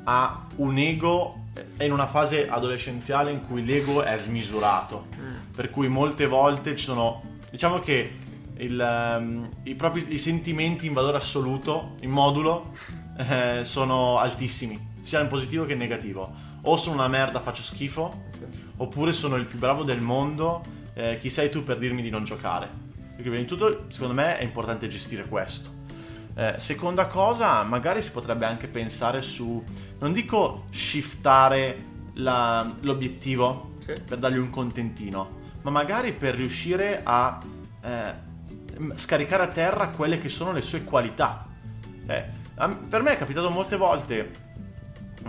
ha 0.09 0.47
un 0.55 0.77
ego, 0.77 1.45
è 1.77 1.83
in 1.83 1.91
una 1.91 2.07
fase 2.07 2.49
adolescenziale 2.49 3.31
in 3.31 3.45
cui 3.45 3.63
l'ego 3.63 4.01
è 4.01 4.17
smisurato, 4.17 5.07
mm. 5.15 5.53
per 5.55 5.69
cui 5.69 5.87
molte 5.87 6.25
volte 6.25 6.75
ci 6.75 6.83
sono, 6.83 7.21
diciamo 7.51 7.79
che 7.79 8.17
il, 8.57 9.15
um, 9.19 9.49
i, 9.63 9.75
propri, 9.75 10.03
i 10.13 10.17
sentimenti 10.17 10.87
in 10.87 10.93
valore 10.93 11.17
assoluto, 11.17 11.95
in 12.01 12.09
modulo, 12.09 12.73
eh, 13.17 13.63
sono 13.63 14.17
altissimi, 14.17 14.93
sia 15.01 15.21
in 15.21 15.27
positivo 15.27 15.65
che 15.65 15.73
in 15.73 15.79
negativo. 15.79 16.47
O 16.63 16.75
sono 16.75 16.95
una 16.95 17.07
merda, 17.07 17.39
faccio 17.39 17.61
schifo, 17.61 18.23
sì. 18.31 18.45
oppure 18.77 19.13
sono 19.13 19.35
il 19.35 19.45
più 19.45 19.59
bravo 19.59 19.83
del 19.83 20.01
mondo, 20.01 20.61
eh, 20.95 21.19
chi 21.21 21.29
sei 21.29 21.51
tu 21.51 21.63
per 21.63 21.77
dirmi 21.77 22.01
di 22.01 22.09
non 22.09 22.25
giocare 22.25 22.87
perché 23.19 23.35
prima 23.35 23.45
di 23.45 23.45
tutto, 23.45 23.85
secondo 23.89 24.13
me, 24.13 24.37
è 24.37 24.43
importante 24.43 24.87
gestire 24.87 25.25
questo. 25.25 25.78
Eh, 26.39 26.53
seconda 26.57 27.07
cosa, 27.07 27.63
magari 27.63 28.01
si 28.01 28.11
potrebbe 28.11 28.45
anche 28.45 28.69
pensare 28.69 29.21
su, 29.21 29.61
non 29.99 30.13
dico 30.13 30.67
shiftare 30.69 31.85
la, 32.13 32.75
l'obiettivo 32.79 33.73
sì. 33.79 33.91
per 34.07 34.19
dargli 34.19 34.37
un 34.37 34.49
contentino, 34.49 35.39
ma 35.63 35.69
magari 35.69 36.13
per 36.13 36.35
riuscire 36.35 37.01
a 37.03 37.41
eh, 37.81 38.13
scaricare 38.95 39.43
a 39.43 39.47
terra 39.47 39.89
quelle 39.89 40.21
che 40.21 40.29
sono 40.29 40.53
le 40.53 40.61
sue 40.61 40.85
qualità. 40.85 41.45
Eh, 42.07 42.23
per 42.87 43.01
me 43.01 43.11
è 43.11 43.17
capitato 43.17 43.49
molte 43.49 43.75
volte 43.75 44.31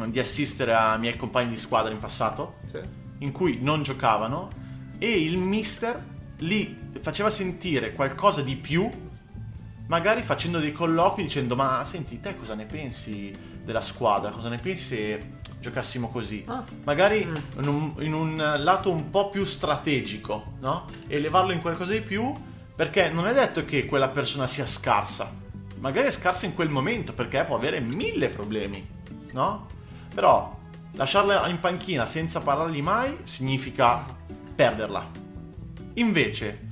di 0.06 0.20
assistere 0.20 0.74
a 0.74 0.96
miei 0.96 1.16
compagni 1.16 1.48
di 1.48 1.56
squadra 1.56 1.92
in 1.92 1.98
passato, 1.98 2.58
sì. 2.66 2.78
in 3.18 3.32
cui 3.32 3.58
non 3.60 3.82
giocavano 3.82 4.48
e 4.96 5.24
il 5.24 5.38
mister 5.38 6.00
li 6.36 6.92
faceva 7.00 7.30
sentire 7.30 7.94
qualcosa 7.94 8.42
di 8.42 8.54
più, 8.54 8.88
magari 9.90 10.22
facendo 10.22 10.60
dei 10.60 10.72
colloqui 10.72 11.24
dicendo 11.24 11.56
ma 11.56 11.84
senti 11.84 12.20
te 12.20 12.36
cosa 12.38 12.54
ne 12.54 12.64
pensi 12.64 13.36
della 13.64 13.80
squadra, 13.80 14.30
cosa 14.30 14.48
ne 14.48 14.56
pensi 14.56 14.84
se 14.84 15.32
giocassimo 15.60 16.10
così? 16.10 16.44
Ah. 16.46 16.64
Magari 16.84 17.26
mm. 17.26 17.36
in, 17.58 17.68
un, 17.68 17.92
in, 17.98 18.12
un, 18.14 18.54
lato 18.58 18.90
un 18.90 19.10
po' 19.10 19.30
più 19.30 19.44
strategico, 19.44 20.54
no? 20.60 20.84
E 21.08 21.18
levarlo 21.18 21.52
in 21.52 21.60
qualcosa 21.60 21.92
di 21.92 22.02
più 22.02 22.32
perché 22.74 23.10
non 23.10 23.26
è 23.26 23.34
detto 23.34 23.64
che 23.64 23.84
quella 23.84 24.08
persona 24.08 24.46
sia 24.46 24.64
scarsa, 24.64 25.30
magari 25.80 26.06
è 26.06 26.12
scarsa 26.12 26.46
in 26.46 26.54
quel 26.54 26.68
momento 26.68 27.12
perché 27.12 27.44
può 27.44 27.56
avere 27.56 27.80
mille 27.80 28.28
problemi, 28.28 28.86
no? 29.32 29.66
Però 30.14 30.56
lasciarla 30.92 31.48
in 31.48 31.58
panchina 31.58 32.06
senza 32.06 32.40
parlargli 32.40 32.80
mai 32.80 33.18
significa 33.24 34.04
perderla. 34.54 35.10
Invece, 35.94 36.68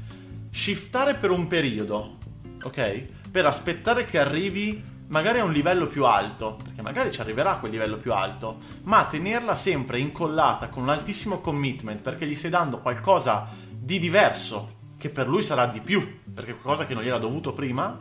shiftare 0.50 1.14
per 1.14 1.30
un 1.30 1.48
periodo, 1.48 2.17
ok? 2.62 3.30
Per 3.30 3.46
aspettare 3.46 4.04
che 4.04 4.18
arrivi 4.18 4.96
magari 5.08 5.38
a 5.38 5.44
un 5.44 5.52
livello 5.52 5.86
più 5.86 6.04
alto, 6.04 6.58
perché 6.62 6.82
magari 6.82 7.10
ci 7.12 7.20
arriverà 7.20 7.52
a 7.52 7.58
quel 7.58 7.70
livello 7.70 7.96
più 7.96 8.12
alto, 8.12 8.58
ma 8.84 9.06
tenerla 9.06 9.54
sempre 9.54 9.98
incollata 9.98 10.68
con 10.68 10.82
un 10.82 10.90
altissimo 10.90 11.40
commitment 11.40 12.00
perché 12.00 12.26
gli 12.26 12.34
stai 12.34 12.50
dando 12.50 12.78
qualcosa 12.78 13.48
di 13.70 13.98
diverso, 13.98 14.76
che 14.98 15.08
per 15.08 15.28
lui 15.28 15.42
sarà 15.42 15.66
di 15.66 15.80
più, 15.80 16.20
perché 16.34 16.52
qualcosa 16.52 16.86
che 16.86 16.94
non 16.94 17.02
gli 17.02 17.08
era 17.08 17.18
dovuto 17.18 17.52
prima, 17.52 17.98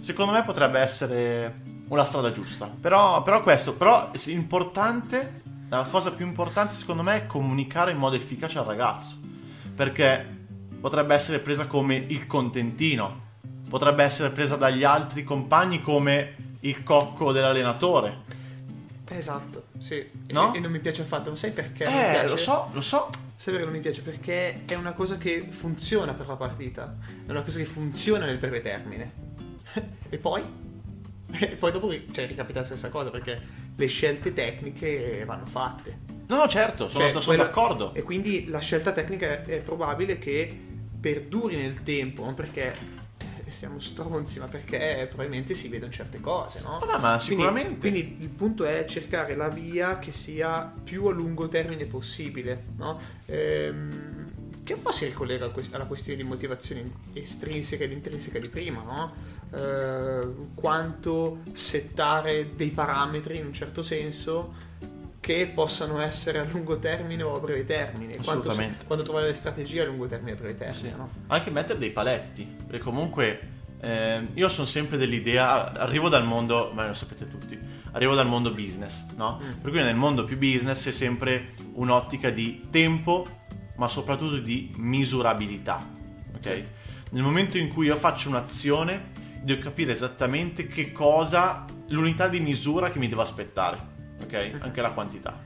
secondo 0.00 0.32
me 0.32 0.42
potrebbe 0.42 0.80
essere 0.80 1.62
una 1.88 2.04
strada 2.04 2.32
giusta. 2.32 2.66
Però, 2.66 3.22
però 3.22 3.42
questo, 3.42 3.74
però 3.74 4.10
importante, 4.26 5.42
la 5.68 5.86
cosa 5.88 6.12
più 6.12 6.26
importante 6.26 6.74
secondo 6.74 7.02
me 7.02 7.16
è 7.16 7.26
comunicare 7.26 7.92
in 7.92 7.98
modo 7.98 8.16
efficace 8.16 8.58
al 8.58 8.64
ragazzo, 8.64 9.18
perché 9.74 10.38
potrebbe 10.80 11.14
essere 11.14 11.38
presa 11.38 11.66
come 11.66 11.94
il 11.94 12.26
contentino, 12.26 13.28
potrebbe 13.70 14.02
essere 14.02 14.30
presa 14.30 14.56
dagli 14.56 14.82
altri 14.82 15.22
compagni 15.22 15.80
come 15.80 16.34
il 16.60 16.82
cocco 16.82 17.30
dell'allenatore. 17.30 18.38
Esatto, 19.08 19.66
sì. 19.78 20.04
No? 20.28 20.52
E, 20.52 20.58
e 20.58 20.60
non 20.60 20.72
mi 20.72 20.80
piace 20.80 21.02
affatto, 21.02 21.30
ma 21.30 21.36
sai 21.36 21.52
perché? 21.52 21.84
Eh, 21.84 22.26
lo 22.26 22.36
so, 22.36 22.68
lo 22.72 22.80
so. 22.80 23.08
Sai 23.36 23.54
perché 23.54 23.68
non 23.68 23.76
mi 23.76 23.80
piace? 23.80 24.02
Perché 24.02 24.64
è 24.66 24.74
una 24.74 24.92
cosa 24.92 25.16
che 25.16 25.46
funziona 25.50 26.12
per 26.12 26.26
la 26.26 26.36
partita, 26.36 26.96
è 27.26 27.30
una 27.30 27.42
cosa 27.42 27.58
che 27.58 27.64
funziona 27.64 28.26
nel 28.26 28.38
breve 28.38 28.60
termine. 28.60 29.12
e 30.10 30.18
poi? 30.18 30.42
E 31.32 31.54
poi 31.54 31.70
dopo 31.70 31.88
cioè, 32.10 32.26
ricapita 32.26 32.58
la 32.58 32.64
stessa 32.64 32.88
cosa 32.88 33.08
perché 33.10 33.40
le 33.76 33.86
scelte 33.86 34.32
tecniche 34.32 35.22
vanno 35.24 35.46
fatte. 35.46 36.00
No, 36.26 36.48
certo, 36.48 36.88
sono, 36.88 37.04
cioè, 37.04 37.10
sono 37.10 37.24
quella, 37.24 37.44
d'accordo. 37.44 37.94
E 37.94 38.02
quindi 38.02 38.48
la 38.48 38.58
scelta 38.58 38.90
tecnica 38.90 39.44
è 39.44 39.60
probabile 39.60 40.18
che 40.18 40.60
perduri 41.00 41.54
nel 41.54 41.84
tempo, 41.84 42.24
non 42.24 42.34
perché 42.34 42.74
eh, 43.50 43.52
siamo 43.52 43.78
stronzi, 43.80 44.38
ma 44.38 44.46
perché 44.46 45.04
probabilmente 45.08 45.54
si 45.54 45.68
vedono 45.68 45.92
certe 45.92 46.20
cose, 46.20 46.60
no? 46.60 46.78
Ah, 46.78 46.98
ma 46.98 47.18
sicuramente. 47.18 47.78
Quindi, 47.78 48.04
quindi, 48.04 48.24
il 48.24 48.30
punto 48.30 48.64
è 48.64 48.84
cercare 48.86 49.34
la 49.34 49.48
via 49.48 49.98
che 49.98 50.12
sia 50.12 50.72
più 50.82 51.06
a 51.06 51.12
lungo 51.12 51.48
termine 51.48 51.84
possibile, 51.84 52.64
no? 52.76 52.98
Ehm, 53.26 54.32
che 54.62 54.74
un 54.74 54.82
po' 54.82 54.92
si 54.92 55.04
ricollega 55.04 55.52
alla 55.72 55.84
questione 55.84 56.22
di 56.22 56.26
motivazione 56.26 56.88
estrinseca 57.12 57.84
ed 57.84 57.92
intrinseca 57.92 58.38
di 58.38 58.48
prima, 58.48 58.82
no? 58.82 59.12
Ehm, 59.52 60.54
quanto 60.54 61.40
settare 61.52 62.54
dei 62.54 62.70
parametri 62.70 63.36
in 63.36 63.46
un 63.46 63.52
certo 63.52 63.82
senso 63.82 64.68
che 65.30 65.46
possano 65.46 66.00
essere 66.00 66.40
a 66.40 66.44
lungo 66.44 66.78
termine 66.80 67.22
o 67.22 67.36
a 67.36 67.38
breve 67.38 67.64
termine. 67.64 68.16
Quanto, 68.16 68.52
quando 68.86 69.04
trovare 69.04 69.28
le 69.28 69.34
strategie 69.34 69.82
a 69.82 69.84
lungo 69.84 70.06
termine 70.06 70.32
e 70.32 70.34
a 70.34 70.36
breve 70.36 70.56
termine. 70.56 70.90
Sì. 70.90 70.96
No? 70.96 71.10
Anche 71.28 71.50
mettere 71.50 71.78
dei 71.78 71.90
paletti, 71.90 72.56
perché 72.66 72.82
comunque 72.82 73.40
eh, 73.80 74.26
io 74.34 74.48
sono 74.48 74.66
sempre 74.66 74.96
dell'idea, 74.96 75.72
arrivo 75.72 76.08
dal 76.08 76.24
mondo, 76.24 76.72
ma 76.74 76.88
lo 76.88 76.94
sapete 76.94 77.28
tutti, 77.28 77.56
arrivo 77.92 78.14
dal 78.16 78.26
mondo 78.26 78.52
business, 78.52 79.06
no? 79.14 79.40
Mm. 79.40 79.60
Per 79.60 79.70
cui 79.70 79.80
nel 79.82 79.94
mondo 79.94 80.24
più 80.24 80.36
business 80.36 80.82
c'è 80.82 80.92
sempre 80.92 81.54
un'ottica 81.74 82.30
di 82.30 82.66
tempo, 82.68 83.26
ma 83.76 83.86
soprattutto 83.86 84.38
di 84.38 84.72
misurabilità, 84.78 85.88
ok? 86.34 86.42
Sì. 86.42 86.64
Nel 87.10 87.22
momento 87.22 87.56
in 87.56 87.72
cui 87.72 87.86
io 87.86 87.96
faccio 87.96 88.28
un'azione, 88.28 89.10
devo 89.42 89.62
capire 89.62 89.92
esattamente 89.92 90.66
che 90.66 90.90
cosa, 90.90 91.64
l'unità 91.88 92.26
di 92.26 92.40
misura 92.40 92.90
che 92.90 92.98
mi 92.98 93.08
devo 93.08 93.22
aspettare 93.22 93.98
ok? 94.30 94.62
Anche 94.62 94.80
la 94.80 94.92
quantità. 94.92 95.42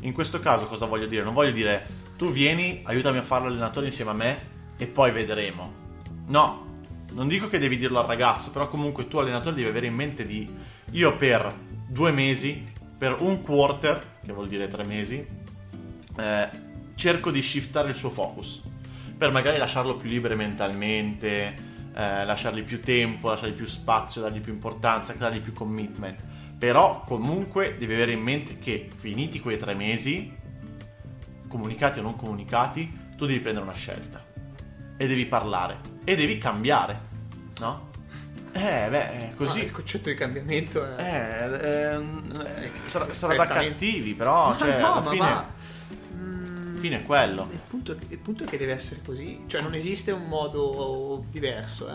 In 0.00 0.12
questo 0.12 0.40
caso 0.40 0.66
cosa 0.66 0.86
voglio 0.86 1.06
dire? 1.06 1.22
Non 1.22 1.34
voglio 1.34 1.52
dire 1.52 1.86
tu 2.16 2.30
vieni, 2.30 2.82
aiutami 2.84 3.18
a 3.18 3.22
fare 3.22 3.44
l'allenatore 3.44 3.86
insieme 3.86 4.10
a 4.10 4.14
me 4.14 4.38
e 4.76 4.86
poi 4.86 5.10
vedremo. 5.12 5.86
No, 6.26 6.66
non 7.12 7.28
dico 7.28 7.48
che 7.48 7.58
devi 7.58 7.78
dirlo 7.78 8.00
al 8.00 8.06
ragazzo, 8.06 8.50
però 8.50 8.68
comunque 8.68 9.08
tu 9.08 9.18
allenatore 9.18 9.54
devi 9.54 9.68
avere 9.68 9.86
in 9.86 9.94
mente 9.94 10.24
di 10.24 10.48
io 10.92 11.16
per 11.16 11.52
due 11.86 12.10
mesi, 12.10 12.64
per 12.96 13.16
un 13.20 13.42
quarter, 13.42 14.00
che 14.24 14.32
vuol 14.32 14.48
dire 14.48 14.68
tre 14.68 14.84
mesi, 14.84 15.24
eh, 16.16 16.48
cerco 16.94 17.30
di 17.30 17.40
shiftare 17.40 17.88
il 17.88 17.94
suo 17.94 18.10
focus, 18.10 18.62
per 19.16 19.30
magari 19.30 19.58
lasciarlo 19.58 19.96
più 19.96 20.08
libero 20.08 20.36
mentalmente, 20.36 21.54
eh, 21.94 22.24
lasciargli 22.24 22.62
più 22.62 22.80
tempo, 22.80 23.28
lasciargli 23.30 23.54
più 23.54 23.66
spazio, 23.66 24.20
dargli 24.20 24.40
più 24.40 24.52
importanza, 24.52 25.12
dargli 25.14 25.40
più 25.40 25.52
commitment 25.52 26.27
però 26.58 27.02
comunque 27.06 27.76
devi 27.78 27.94
avere 27.94 28.12
in 28.12 28.20
mente 28.20 28.58
che 28.58 28.88
finiti 28.94 29.40
quei 29.40 29.58
tre 29.58 29.74
mesi, 29.74 30.34
comunicati 31.46 32.00
o 32.00 32.02
non 32.02 32.16
comunicati, 32.16 33.12
tu 33.16 33.26
devi 33.26 33.38
prendere 33.38 33.64
una 33.64 33.74
scelta. 33.74 34.24
E 34.96 35.06
devi 35.06 35.26
parlare. 35.26 35.78
E 36.04 36.16
devi 36.16 36.38
cambiare. 36.38 37.00
No? 37.60 37.90
Eh, 38.52 38.88
beh, 38.90 39.30
è 39.30 39.32
così. 39.36 39.60
Ah, 39.60 39.64
il 39.64 39.70
concetto 39.70 40.08
di 40.08 40.16
cambiamento 40.16 40.84
è... 40.84 41.00
Eh, 41.00 41.66
eh, 41.66 42.64
eh 42.64 42.70
sarà, 42.86 43.12
sarà 43.12 43.36
da 43.36 43.46
cattivi, 43.46 44.14
però... 44.14 44.48
Ma 44.48 44.56
cioè, 44.58 44.80
no, 44.80 44.92
alla 44.94 45.10
fine... 45.10 45.24
Ma 45.24 45.46
fine 46.78 47.00
è 47.00 47.02
quello. 47.02 47.48
Il 47.50 47.60
punto, 47.66 47.96
il 48.08 48.18
punto, 48.18 48.44
è 48.44 48.46
che 48.46 48.56
deve 48.56 48.72
essere 48.72 49.00
così. 49.04 49.42
Cioè, 49.46 49.60
non 49.60 49.74
esiste 49.74 50.12
un 50.12 50.26
modo 50.26 51.24
diverso, 51.30 51.88
eh. 51.88 51.92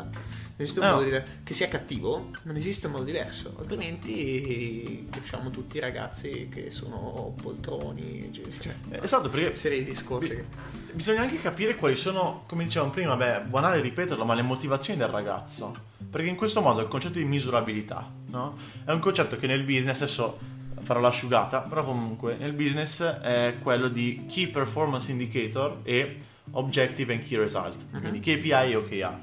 Non 0.55 0.61
esiste 0.61 0.79
un 0.81 0.85
no. 0.85 0.91
modo 0.93 1.03
diverso. 1.05 1.31
Che 1.43 1.53
sia 1.53 1.67
cattivo, 1.67 2.29
non 2.43 2.55
esiste 2.55 2.85
un 2.85 2.93
modo 2.93 3.05
diverso. 3.05 3.55
Altrimenti 3.57 5.07
cresciamo 5.09 5.49
tutti 5.49 5.77
i 5.77 5.79
ragazzi 5.79 6.47
che 6.51 6.69
sono 6.69 7.33
poltroni. 7.41 8.31
Cioè, 8.31 8.75
esatto, 9.01 9.29
perché. 9.29 9.55
Serie 9.55 9.79
di 9.79 9.85
discorsi. 9.85 10.35
Bi- 10.35 10.43
bisogna 10.93 11.21
anche 11.21 11.41
capire 11.41 11.75
quali 11.75 11.95
sono, 11.95 12.43
come 12.47 12.63
dicevamo 12.65 12.91
prima, 12.91 13.15
beh, 13.15 13.41
banale 13.41 13.81
ripeterlo, 13.81 14.25
ma 14.25 14.35
le 14.35 14.43
motivazioni 14.43 14.99
del 14.99 15.09
ragazzo. 15.09 15.75
Perché 16.09 16.27
in 16.27 16.35
questo 16.35 16.61
modo 16.61 16.81
il 16.81 16.87
concetto 16.87 17.17
di 17.17 17.25
misurabilità, 17.25 18.07
no? 18.29 18.55
È 18.85 18.91
un 18.91 18.99
concetto 18.99 19.37
che 19.37 19.47
nel 19.47 19.63
business 19.63 20.01
adesso 20.01 20.37
farò 20.83 20.99
l'asciugata, 20.99 21.61
però 21.61 21.83
comunque 21.83 22.35
nel 22.37 22.53
business 22.53 23.01
è 23.01 23.55
quello 23.61 23.87
di 23.87 24.25
Key 24.29 24.47
Performance 24.47 25.11
Indicator 25.11 25.79
e 25.83 26.17
Objective 26.51 27.13
and 27.13 27.25
Key 27.25 27.37
Result, 27.37 27.75
uh-huh. 27.91 27.99
quindi 27.99 28.19
KPI 28.19 28.71
e 28.71 28.75
OKR. 28.75 29.17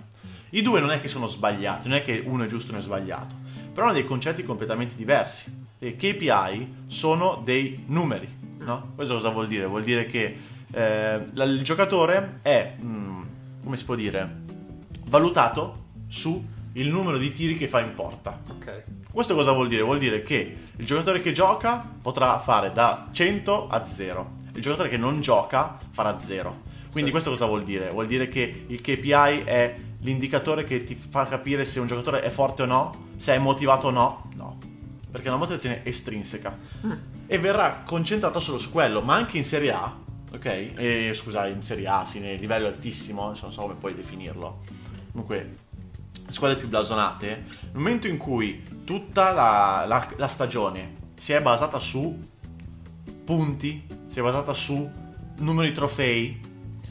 I 0.50 0.62
due 0.62 0.80
non 0.80 0.90
è 0.90 1.00
che 1.00 1.08
sono 1.08 1.26
sbagliati, 1.26 1.88
non 1.88 1.98
è 1.98 2.02
che 2.02 2.22
uno 2.24 2.44
è 2.44 2.46
giusto 2.46 2.68
e 2.68 2.74
uno 2.74 2.82
è 2.82 2.84
sbagliato, 2.84 3.34
però 3.72 3.86
hanno 3.86 3.94
dei 3.94 4.04
concetti 4.04 4.42
completamente 4.42 4.94
diversi. 4.96 5.58
Le 5.78 5.96
KPI 5.96 6.84
sono 6.86 7.40
dei 7.44 7.84
numeri, 7.86 8.28
no? 8.58 8.92
Questo 8.94 9.14
cosa 9.14 9.28
vuol 9.28 9.46
dire? 9.46 9.66
Vuol 9.66 9.84
dire 9.84 10.04
che 10.04 10.38
eh, 10.72 11.24
il 11.32 11.62
giocatore 11.62 12.40
è, 12.42 12.76
mm, 12.82 13.22
come 13.62 13.76
si 13.76 13.84
può 13.84 13.94
dire, 13.94 14.42
valutato 15.06 15.86
su 16.08 16.44
il 16.74 16.88
numero 16.88 17.18
di 17.18 17.32
tiri 17.32 17.56
che 17.56 17.68
fa 17.68 17.80
in 17.80 17.94
porta. 17.94 18.38
Ok. 18.48 18.84
Questo 19.10 19.34
cosa 19.34 19.52
vuol 19.52 19.68
dire? 19.68 19.82
Vuol 19.82 19.98
dire 19.98 20.22
che 20.22 20.56
il 20.76 20.86
giocatore 20.86 21.20
che 21.20 21.32
gioca 21.32 21.84
potrà 22.00 22.38
fare 22.40 22.72
da 22.72 23.08
100 23.10 23.68
a 23.68 23.84
0. 23.84 24.38
Il 24.54 24.62
giocatore 24.62 24.88
che 24.88 24.96
non 24.96 25.20
gioca 25.20 25.78
farà 25.90 26.18
0. 26.18 26.68
Quindi 26.90 27.06
Sì. 27.06 27.10
questo 27.10 27.30
cosa 27.30 27.46
vuol 27.46 27.62
dire? 27.64 27.90
Vuol 27.90 28.06
dire 28.06 28.28
che 28.28 28.64
il 28.66 28.80
KPI 28.80 29.42
è 29.44 29.76
l'indicatore 30.00 30.64
che 30.64 30.84
ti 30.84 30.94
fa 30.94 31.26
capire 31.26 31.64
se 31.64 31.78
un 31.80 31.86
giocatore 31.86 32.22
è 32.22 32.30
forte 32.30 32.62
o 32.62 32.66
no, 32.66 33.08
se 33.16 33.34
è 33.34 33.38
motivato 33.38 33.88
o 33.88 33.90
no. 33.90 34.30
No. 34.34 34.58
Perché 35.10 35.26
è 35.26 35.30
una 35.30 35.38
motivazione 35.38 35.84
estrinseca. 35.84 36.56
E 37.26 37.38
verrà 37.38 37.82
concentrato 37.84 38.38
solo 38.40 38.58
su 38.58 38.70
quello, 38.70 39.00
ma 39.02 39.14
anche 39.14 39.38
in 39.38 39.44
Serie 39.44 39.72
A, 39.72 39.96
ok? 40.32 40.44
E, 40.44 41.10
scusa, 41.14 41.46
in 41.48 41.62
Serie 41.62 41.86
A, 41.88 42.04
sì, 42.06 42.20
nel 42.20 42.38
livello 42.38 42.66
altissimo, 42.68 43.24
non 43.24 43.34
so 43.34 43.48
come 43.60 43.74
puoi 43.74 43.94
definirlo. 43.94 44.58
Comunque, 45.12 45.48
squadre 46.32 46.56
più 46.58 46.68
blasonate, 46.68 47.26
nel 47.62 47.70
momento 47.74 48.06
in 48.06 48.16
cui 48.16 48.62
tutta 48.84 49.30
la, 49.32 49.84
la- 49.86 50.08
la 50.16 50.28
stagione 50.28 50.94
si 51.18 51.32
è 51.32 51.40
basata 51.40 51.78
su 51.78 52.18
punti, 53.24 53.86
si 54.06 54.18
è 54.18 54.22
basata 54.22 54.52
su 54.52 54.88
numero 55.38 55.66
di 55.66 55.74
trofei, 55.74 56.38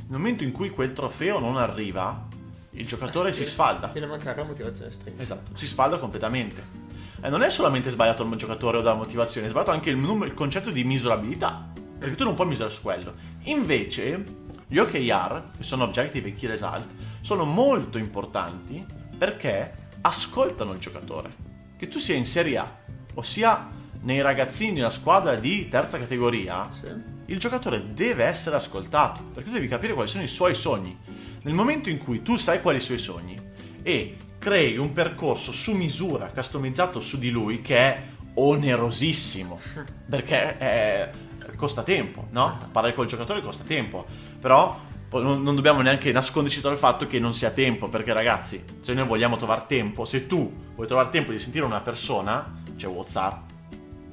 nel 0.08 0.18
momento 0.18 0.44
in 0.44 0.52
cui 0.52 0.70
quel 0.70 0.94
trofeo 0.94 1.40
non 1.40 1.58
arriva, 1.58 2.28
il 2.72 2.88
giocatore 2.88 3.34
si 3.34 3.46
sfalda. 3.46 3.88
Viene 3.88 4.08
a 4.08 4.10
mancare 4.10 4.38
la 4.38 4.48
motivazione 4.48 4.90
estrinseca. 4.90 5.22
Esatto, 5.22 5.58
si 5.58 5.68
sfalda 5.68 5.98
completamente. 6.00 6.88
E 7.22 7.30
non 7.30 7.42
è 7.42 7.50
solamente 7.50 7.90
sbagliato 7.90 8.24
il 8.24 8.36
giocatore 8.38 8.78
o 8.78 8.82
dalla 8.82 8.96
motivazione, 8.96 9.48
è 9.48 9.50
sbagliato 9.50 9.72
anche 9.72 9.90
il, 9.90 9.98
num- 9.98 10.24
il 10.24 10.34
concetto 10.34 10.70
di 10.72 10.84
misurabilità. 10.84 11.72
Perché 12.00 12.16
tu 12.16 12.24
non 12.24 12.34
puoi 12.34 12.48
misurare 12.48 12.74
su 12.74 12.82
quello. 12.82 13.14
Invece, 13.44 14.24
gli 14.68 14.78
OKR, 14.78 15.48
che 15.58 15.64
sono 15.64 15.84
Objective 15.84 16.30
e 16.30 16.34
Key 16.34 16.48
Result, 16.48 16.86
sono 17.20 17.44
molto 17.44 17.98
importanti 17.98 18.86
perché 19.20 19.72
ascoltano 20.02 20.72
il 20.72 20.80
giocatore. 20.80 21.30
Che 21.78 21.88
tu 21.88 22.00
sia 22.00 22.16
in 22.16 22.26
Serie 22.26 22.58
A, 22.58 22.76
ossia 23.16 23.70
nei 24.02 24.22
ragazzini 24.22 24.74
della 24.76 24.90
squadra 24.90 25.36
di 25.36 25.68
terza 25.68 26.00
categoria, 26.00 26.68
Sì. 26.72 26.88
il 27.26 27.38
giocatore 27.38 27.94
deve 27.94 28.24
essere 28.24 28.56
ascoltato 28.56 29.24
perché 29.34 29.50
tu 29.50 29.56
devi 29.56 29.68
capire 29.68 29.94
quali 29.94 30.10
sono 30.10 30.24
i 30.24 30.28
suoi 30.28 30.56
sogni. 30.56 30.98
Nel 31.44 31.54
momento 31.54 31.90
in 31.90 31.98
cui 32.00 32.22
tu 32.24 32.36
sai 32.38 32.62
quali 32.62 32.80
sono 32.80 32.98
i 32.98 33.02
suoi 33.02 33.16
sogni 33.16 33.38
e 33.84 34.18
crei 34.40 34.78
un 34.78 34.94
percorso 34.94 35.52
su 35.52 35.74
misura, 35.74 36.28
customizzato 36.34 37.00
su 37.02 37.18
di 37.20 37.30
lui, 37.30 37.62
che 37.62 37.78
è 37.78 38.04
onerosissimo 38.36 39.60
perché 40.10 40.58
è- 40.58 41.10
costa 41.58 41.84
tempo, 41.84 42.28
no? 42.32 42.58
Parlare 42.72 42.96
col 42.96 43.06
giocatore 43.06 43.42
costa 43.42 43.66
tempo, 43.66 44.06
però 44.40 44.80
non, 45.12 45.56
dobbiamo 45.56 45.82
neanche 45.82 46.12
nasconderci 46.12 46.62
dal 46.62 46.78
fatto 46.78 47.08
che 47.08 47.20
non 47.20 47.34
sia 47.34 47.50
tempo, 47.50 47.90
perché 47.90 48.14
ragazzi, 48.14 48.64
se 48.82 48.94
noi 48.94 49.08
vogliamo 49.08 49.38
trovare 49.38 49.64
tempo, 49.68 50.06
se 50.06 50.28
tu 50.28 50.52
vuoi 50.76 50.86
trovare 50.86 51.10
tempo 51.10 51.32
di 51.32 51.40
sentire 51.40 51.66
una 51.66 51.80
persona, 51.80 52.62
c'è 52.76 52.88
WhatsApp, 52.88 53.50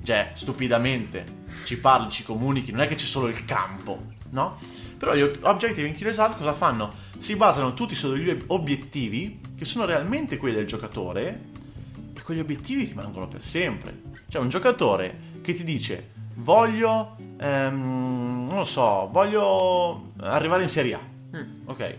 cioè, 0.03 0.31
stupidamente 0.35 1.45
ci 1.65 1.77
parli, 1.79 2.11
ci 2.11 2.23
comunichi, 2.23 2.71
non 2.71 2.81
è 2.81 2.89
che 2.89 2.95
c'è 2.95 3.05
solo 3.05 3.29
il 3.29 3.45
campo, 3.45 4.01
no? 4.31 4.59
Però 4.97 5.15
gli 5.15 5.21
Objective 5.41 5.87
in 5.87 5.95
Key 5.95 6.05
Result 6.05 6.37
cosa 6.37 6.55
fanno? 6.55 6.93
Si 7.19 7.37
basano 7.37 7.75
tutti 7.75 7.95
su 7.95 8.11
degli 8.11 8.45
obiettivi 8.47 9.41
che 9.57 9.65
sono 9.65 9.85
realmente 9.85 10.39
quelli 10.39 10.55
del 10.55 10.67
giocatore 10.67 11.49
e 12.15 12.23
quegli 12.23 12.39
obiettivi 12.39 12.85
rimangono 12.85 13.29
per 13.29 13.43
sempre. 13.43 14.01
Cioè, 14.29 14.41
un 14.41 14.49
giocatore 14.49 15.35
che 15.43 15.55
ti 15.55 15.65
dice 15.65 16.15
voglio, 16.37 17.17
ehm, 17.39 18.16
non 18.57 18.65
lo 18.65 18.71
so, 18.71 19.09
voglio 19.13 20.13
arrivare 20.21 20.63
in 20.63 20.69
Serie 20.71 20.95
A, 20.95 21.01
Mm. 21.37 21.67
ok? 21.69 21.97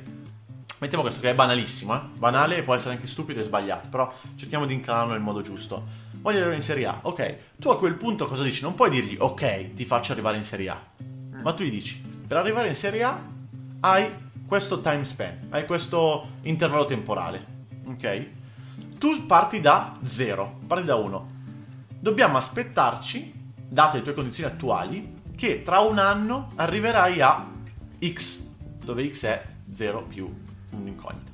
Mettiamo 0.80 1.04
questo 1.04 1.22
che 1.22 1.30
è 1.30 1.36
banalissimo, 1.36 1.96
eh? 1.96 2.02
banale 2.18 2.64
può 2.64 2.74
essere 2.74 2.96
anche 2.96 3.06
stupido 3.08 3.40
e 3.40 3.44
sbagliato, 3.44 3.88
però 3.90 4.12
cerchiamo 4.36 4.66
di 4.66 4.74
incanarlo 4.74 5.12
nel 5.12 5.22
modo 5.22 5.42
giusto. 5.42 5.86
Voglio 6.22 6.38
arrivare 6.38 6.56
in 6.58 6.64
Serie 6.64 6.88
A, 6.88 7.00
ok. 7.04 7.36
Tu 7.60 7.70
a 7.70 7.78
quel 7.78 7.94
punto 7.96 8.26
cosa 8.26 8.42
dici? 8.44 8.62
Non 8.64 8.74
puoi 8.76 8.90
dirgli 8.90 9.16
ok, 9.20 9.74
ti 9.74 9.86
faccio 9.86 10.12
arrivare 10.14 10.38
in 10.38 10.44
Serie 10.44 10.70
A, 10.70 10.82
ma 11.44 11.54
tu 11.54 11.64
gli 11.64 11.70
dici 11.70 12.02
per 12.28 12.38
arrivare 12.38 12.68
in 12.68 12.76
Serie 12.76 13.04
A 13.04 13.20
hai 13.82 14.10
questo 14.48 14.82
time 14.82 15.06
span, 15.06 15.48
hai 15.50 15.66
questo 15.66 16.28
intervallo 16.44 16.86
temporale, 16.86 17.46
ok? 17.88 18.28
Tu 18.98 19.26
parti 19.28 19.60
da 19.62 19.96
0, 20.04 20.60
parti 20.66 20.86
da 20.86 20.96
1. 20.96 21.30
Dobbiamo 22.00 22.38
aspettarci, 22.38 23.34
date 23.68 23.98
le 23.98 24.04
tue 24.04 24.14
condizioni 24.14 24.52
attuali, 24.52 25.16
che 25.38 25.62
tra 25.62 25.82
un 25.82 26.00
anno 26.00 26.50
arriverai 26.56 27.22
a 27.22 27.48
X, 28.04 28.44
dove 28.84 29.08
X 29.14 29.24
è 29.26 29.44
0 29.72 30.02
più 30.02 30.28
un'incognita. 30.72 31.32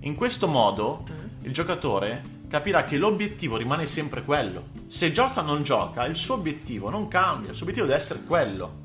In 0.00 0.14
questo 0.14 0.48
modo 0.48 1.04
il 1.42 1.52
giocatore 1.52 2.22
capirà 2.48 2.84
che 2.84 2.96
l'obiettivo 2.96 3.58
rimane 3.58 3.86
sempre 3.86 4.24
quello. 4.24 4.68
Se 4.88 5.12
gioca 5.12 5.40
o 5.40 5.44
non 5.44 5.62
gioca, 5.62 6.06
il 6.06 6.16
suo 6.16 6.36
obiettivo 6.36 6.88
non 6.88 7.08
cambia, 7.08 7.50
il 7.50 7.54
suo 7.54 7.66
obiettivo 7.66 7.86
deve 7.86 8.00
essere 8.00 8.22
quello. 8.22 8.80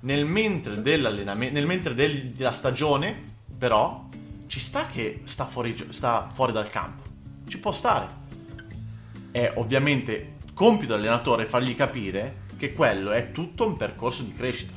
Nel 0.00 0.26
mentre 0.26 0.82
dell'allenamento, 0.82 1.54
nel 1.54 1.66
mentre 1.66 1.94
del- 1.94 2.32
della 2.32 2.52
stagione, 2.52 3.24
però, 3.56 4.08
ci 4.46 4.60
sta 4.60 4.86
che 4.86 5.22
sta 5.24 5.46
fuori, 5.46 5.74
sta 5.88 6.30
fuori 6.34 6.52
dal 6.52 6.68
campo. 6.68 7.02
Ci 7.48 7.58
può 7.58 7.72
stare. 7.72 8.08
È 9.30 9.52
ovviamente 9.56 10.34
compito 10.52 10.92
dell'allenatore 10.92 11.46
fargli 11.46 11.74
capire 11.74 12.42
che 12.56 12.72
quello 12.72 13.10
è 13.12 13.30
tutto 13.32 13.66
un 13.66 13.76
percorso 13.76 14.22
di 14.22 14.34
crescita. 14.34 14.74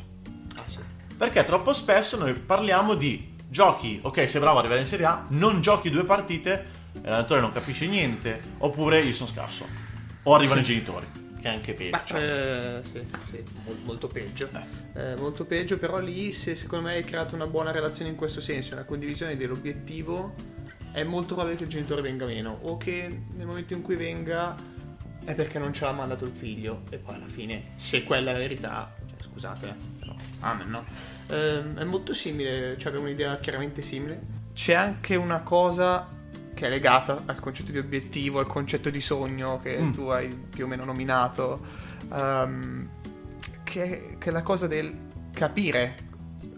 Ah, 0.56 0.64
sì. 0.66 0.80
Perché 1.18 1.44
troppo 1.44 1.74
spesso 1.74 2.18
noi 2.18 2.34
parliamo 2.34 2.94
di 2.96 3.36
giochi, 3.50 4.00
ok, 4.02 4.30
sei 4.30 4.42
bravo 4.42 4.58
ad 4.58 4.66
arrivare 4.66 4.82
in 4.82 4.88
Serie 4.88 5.06
A, 5.06 5.26
non 5.30 5.62
giochi 5.62 5.90
due 5.90 6.04
partite, 6.06 6.66
e 6.94 7.02
l'allenatore 7.02 7.42
non 7.42 7.52
capisce 7.52 7.86
niente, 7.88 8.40
oppure 8.60 9.00
io 9.02 9.14
sono 9.14 9.30
scarso. 9.30 9.66
O 10.24 10.34
arrivano 10.36 10.64
Sì. 10.64 10.72
i 10.72 10.74
genitori, 10.74 11.06
che 11.40 11.48
è 11.48 11.54
anche 11.54 11.74
peggio. 11.74 12.18
Eh, 12.18 12.80
sì, 12.84 13.02
sì, 13.30 13.44
mol- 13.66 13.80
molto 13.86 14.08
peggio. 14.08 14.50
Eh, 14.94 15.16
molto 15.16 15.46
peggio, 15.46 15.78
però 15.78 16.00
lì 16.00 16.34
se 16.34 16.54
secondo 16.56 16.88
me 16.88 16.96
hai 16.96 17.04
creato 17.04 17.36
una 17.36 17.48
buona 17.48 17.72
relazione 17.72 18.10
in 18.10 18.18
questo 18.18 18.42
senso, 18.42 18.74
una 18.74 18.84
condivisione 18.84 19.38
dell'obiettivo, 19.38 20.34
è 20.92 21.04
molto 21.04 21.34
probabile 21.36 21.56
che 21.58 21.64
il 21.64 21.70
genitore 21.70 22.02
venga 22.02 22.26
meno 22.26 22.58
o 22.64 22.76
che 22.78 23.22
nel 23.36 23.46
momento 23.46 23.74
in 23.74 23.82
cui 23.84 23.96
venga 23.96 24.56
è 25.28 25.36
perché 25.36 25.60
non 25.60 25.74
ce 25.74 25.84
l'ha 25.84 25.92
mandato 25.92 26.24
il 26.24 26.32
figlio 26.32 26.84
e 26.90 26.98
poi 26.98 27.16
alla 27.16 27.28
fine, 27.28 27.72
se 27.76 28.04
quella 28.06 28.30
è 28.30 28.34
la 28.34 28.40
verità, 28.40 28.94
cioè, 29.10 29.28
scusate, 29.30 29.68
eh, 29.68 29.74
però, 30.00 30.16
amen, 30.40 30.70
no? 30.70 30.86
Ehm, 31.28 31.78
è 31.78 31.84
molto 31.84 32.14
simile, 32.14 32.78
cioè 32.78 32.88
abbiamo 32.88 33.08
un'idea 33.08 33.38
chiaramente 33.40 33.82
simile. 33.82 34.22
C'è 34.54 34.74
anche 34.74 35.16
una 35.16 35.42
cosa 35.42 36.08
che 36.54 36.66
è 36.66 36.70
legata 36.70 37.24
al 37.26 37.40
concetto 37.42 37.72
di 37.74 37.78
obiettivo, 37.78 38.40
al 38.40 38.48
concetto 38.48 38.90
di 38.90 39.02
sogno 39.02 39.60
che 39.62 39.78
Mm. 39.78 39.92
tu 39.92 40.04
hai 40.04 40.30
più 40.30 40.64
o 40.64 40.68
meno 40.68 40.86
nominato, 40.86 41.60
ehm, 42.12 42.90
che, 43.66 44.16
che 44.18 44.30
è 44.30 44.32
la 44.32 44.42
cosa 44.44 44.66
del 44.68 44.94
capire 45.34 45.96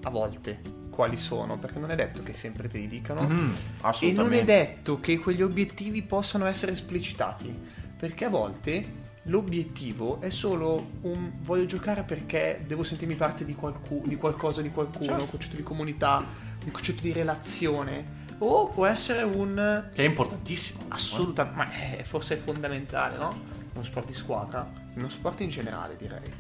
a 0.04 0.10
volte 0.12 0.62
quali 0.92 1.18
sono, 1.18 1.58
perché 1.58 1.80
non 1.80 1.92
è 1.92 1.96
detto 1.96 2.22
che 2.24 2.34
sempre 2.34 2.68
te 2.68 2.78
li 2.78 2.88
dicano. 2.88 3.24
Mhm, 3.24 3.56
E 4.02 4.12
non 4.12 4.34
è 4.34 4.44
detto 4.44 5.00
che 5.00 5.18
quegli 5.18 5.42
obiettivi 5.42 6.02
possano 6.04 6.46
essere 6.46 6.74
esplicitati, 6.74 7.54
perché 8.00 8.24
a 8.26 8.30
volte 8.30 9.08
l'obiettivo 9.24 10.22
è 10.22 10.30
solo 10.30 10.92
un 11.02 11.34
voglio 11.42 11.66
giocare 11.66 12.04
perché 12.04 12.64
devo 12.66 12.84
sentirmi 12.84 13.16
parte 13.16 13.44
di, 13.44 13.54
qualcu- 13.56 14.08
di 14.08 14.16
qualcosa, 14.16 14.62
di 14.62 14.72
qualcuno, 14.72 15.06
Certo. 15.06 15.24
un 15.24 15.30
concetto 15.30 15.56
di 15.58 15.64
comunità, 15.64 16.24
un 16.66 16.72
concetto 16.72 17.02
di 17.02 17.12
relazione, 17.12 18.18
o 18.38 18.68
può 18.70 18.86
essere 18.86 19.24
un 19.24 19.90
Che 19.94 20.02
è 20.02 20.06
importantissimo. 20.08 20.84
assolutamente, 20.88 21.58
ma 21.58 21.72
è- 21.72 22.04
forse 22.04 22.36
è 22.36 22.38
fondamentale, 22.38 23.18
no? 23.18 23.58
Uno 23.74 23.84
sport 23.84 24.08
di 24.08 24.14
squadra, 24.14 24.72
uno 24.96 25.10
sport 25.10 25.42
in 25.42 25.50
generale 25.50 25.98
direi, 25.98 26.32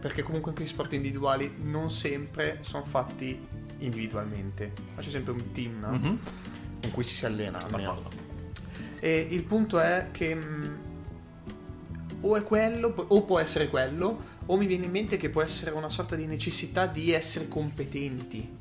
perché 0.00 0.22
comunque 0.22 0.50
anche 0.52 0.64
gli 0.64 0.68
sport 0.68 0.94
individuali 0.94 1.54
non 1.62 1.90
sempre 1.90 2.58
sono 2.62 2.84
fatti 2.84 3.46
individualmente, 3.78 4.72
ma 4.94 5.02
c'è 5.02 5.10
sempre 5.10 5.32
un 5.32 5.52
team 5.52 5.78
no? 5.80 5.90
Mhm, 5.90 6.18
con 6.80 6.90
cui 6.92 7.04
ci 7.04 7.14
si 7.14 7.26
allena 7.26 7.58
d'accordo. 7.68 8.08
E 9.00 9.26
il 9.30 9.42
punto 9.44 9.78
è 9.80 10.08
che 10.10 10.34
mh, 10.34 10.78
o 12.24 12.36
è 12.36 12.42
quello, 12.42 12.92
o 13.08 13.22
può 13.24 13.38
essere 13.38 13.68
quello, 13.68 14.32
o 14.46 14.56
mi 14.56 14.66
viene 14.66 14.86
in 14.86 14.90
mente 14.90 15.16
che 15.16 15.30
può 15.30 15.42
essere 15.42 15.70
una 15.72 15.90
sorta 15.90 16.16
di 16.16 16.26
necessità 16.26 16.86
di 16.86 17.12
essere 17.12 17.48
competenti. 17.48 18.56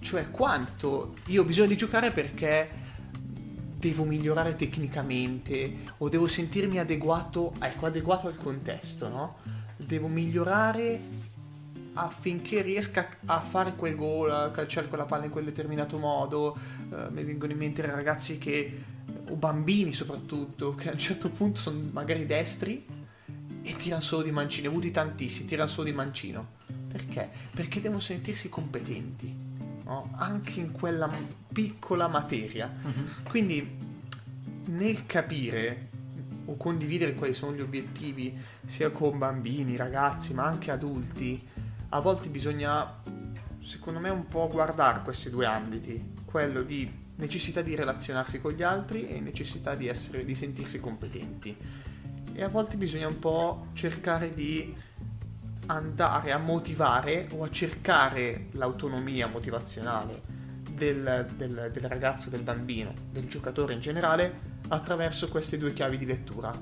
Cioè, 0.00 0.30
quanto 0.30 1.16
io 1.26 1.42
ho 1.42 1.44
bisogno 1.44 1.68
di 1.68 1.76
giocare 1.76 2.10
perché 2.12 2.86
devo 3.78 4.04
migliorare 4.04 4.56
tecnicamente 4.56 5.78
o 5.98 6.08
devo 6.08 6.26
sentirmi 6.26 6.78
adeguato, 6.78 7.52
ecco, 7.60 7.86
adeguato 7.86 8.28
al 8.28 8.36
contesto, 8.36 9.08
no? 9.08 9.36
Devo 9.76 10.06
migliorare 10.06 11.00
affinché 11.94 12.62
riesca 12.62 13.08
a 13.24 13.40
fare 13.40 13.74
quel 13.74 13.96
gol, 13.96 14.30
a 14.30 14.50
calciare 14.50 14.86
quella 14.86 15.04
palla 15.04 15.24
in 15.24 15.30
quel 15.30 15.44
determinato 15.44 15.98
modo. 15.98 16.56
Eh, 16.90 17.10
mi 17.10 17.24
vengono 17.24 17.52
in 17.52 17.58
mente 17.58 17.84
ragazzi 17.84 18.38
che, 18.38 18.82
o 19.28 19.36
bambini 19.36 19.92
soprattutto, 19.92 20.74
che 20.74 20.90
a 20.90 20.92
un 20.92 20.98
certo 20.98 21.30
punto 21.30 21.60
sono 21.60 21.80
magari 21.92 22.26
destri 22.26 22.84
e 23.62 23.76
tirano 23.76 24.00
solo 24.00 24.22
di 24.22 24.30
mancino. 24.30 24.62
Ne 24.62 24.68
ho 24.68 24.72
avuti 24.72 24.90
tantissimi, 24.90 25.48
tirano 25.48 25.68
solo 25.68 25.88
di 25.88 25.94
mancino. 25.94 26.56
Perché? 26.88 27.30
Perché 27.54 27.80
devono 27.80 28.00
sentirsi 28.00 28.48
competenti, 28.48 29.34
no? 29.84 30.10
anche 30.16 30.60
in 30.60 30.72
quella 30.72 31.10
piccola 31.52 32.08
materia. 32.08 32.70
Uh-huh. 32.82 33.28
Quindi 33.28 33.76
nel 34.66 35.04
capire 35.06 35.88
o 36.46 36.56
condividere 36.56 37.14
quali 37.14 37.34
sono 37.34 37.54
gli 37.54 37.60
obiettivi 37.60 38.36
sia 38.66 38.90
con 38.90 39.18
bambini, 39.18 39.76
ragazzi, 39.76 40.32
ma 40.32 40.44
anche 40.44 40.70
adulti, 40.70 41.46
a 41.90 42.00
volte 42.00 42.28
bisogna, 42.28 43.00
secondo 43.60 44.00
me, 44.00 44.08
un 44.08 44.26
po' 44.26 44.48
guardare 44.48 45.02
questi 45.02 45.28
due 45.30 45.44
ambiti, 45.44 46.14
quello 46.24 46.62
di 46.62 47.06
necessità 47.18 47.60
di 47.62 47.74
relazionarsi 47.74 48.40
con 48.40 48.52
gli 48.52 48.62
altri 48.62 49.08
e 49.08 49.20
necessità 49.20 49.74
di, 49.74 49.88
essere, 49.88 50.24
di 50.24 50.34
sentirsi 50.34 50.80
competenti. 50.80 51.56
E 52.32 52.42
a 52.42 52.48
volte 52.48 52.76
bisogna 52.76 53.08
un 53.08 53.18
po' 53.18 53.68
cercare 53.72 54.32
di 54.34 54.74
andare 55.66 56.32
a 56.32 56.38
motivare 56.38 57.28
o 57.32 57.44
a 57.44 57.50
cercare 57.50 58.46
l'autonomia 58.52 59.26
motivazionale 59.26 60.22
del, 60.72 61.26
del, 61.36 61.70
del 61.72 61.84
ragazzo, 61.88 62.30
del 62.30 62.42
bambino, 62.42 62.92
del 63.10 63.26
giocatore 63.26 63.74
in 63.74 63.80
generale 63.80 64.56
attraverso 64.68 65.28
queste 65.28 65.58
due 65.58 65.72
chiavi 65.72 65.98
di 65.98 66.06
lettura. 66.06 66.52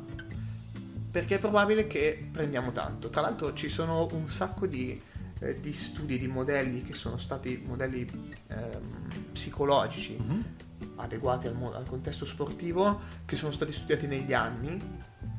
Perché 1.11 1.37
è 1.37 1.39
probabile 1.39 1.87
che 1.87 2.29
prendiamo 2.31 2.73
tanto. 2.73 3.11
Tra 3.11 3.21
l'altro 3.21 3.53
ci 3.55 3.69
sono 3.69 4.09
un 4.13 4.29
sacco 4.29 4.67
di, 4.67 5.01
eh, 5.41 5.61
di 5.61 5.73
studi, 5.73 6.19
di 6.19 6.29
modelli 6.29 6.83
che 6.83 6.95
sono 6.95 7.17
stati 7.17 7.63
modelli 7.67 8.07
ehm, 8.49 9.31
psicologici 9.33 10.19
mm-hmm. 10.21 10.41
adeguati 10.97 11.47
al, 11.47 11.57
al 11.75 11.85
contesto 11.87 12.25
sportivo, 12.25 13.01
che 13.25 13.37
sono 13.37 13.53
stati 13.53 13.73
studiati 13.73 14.07
negli 14.07 14.33
anni, 14.33 14.79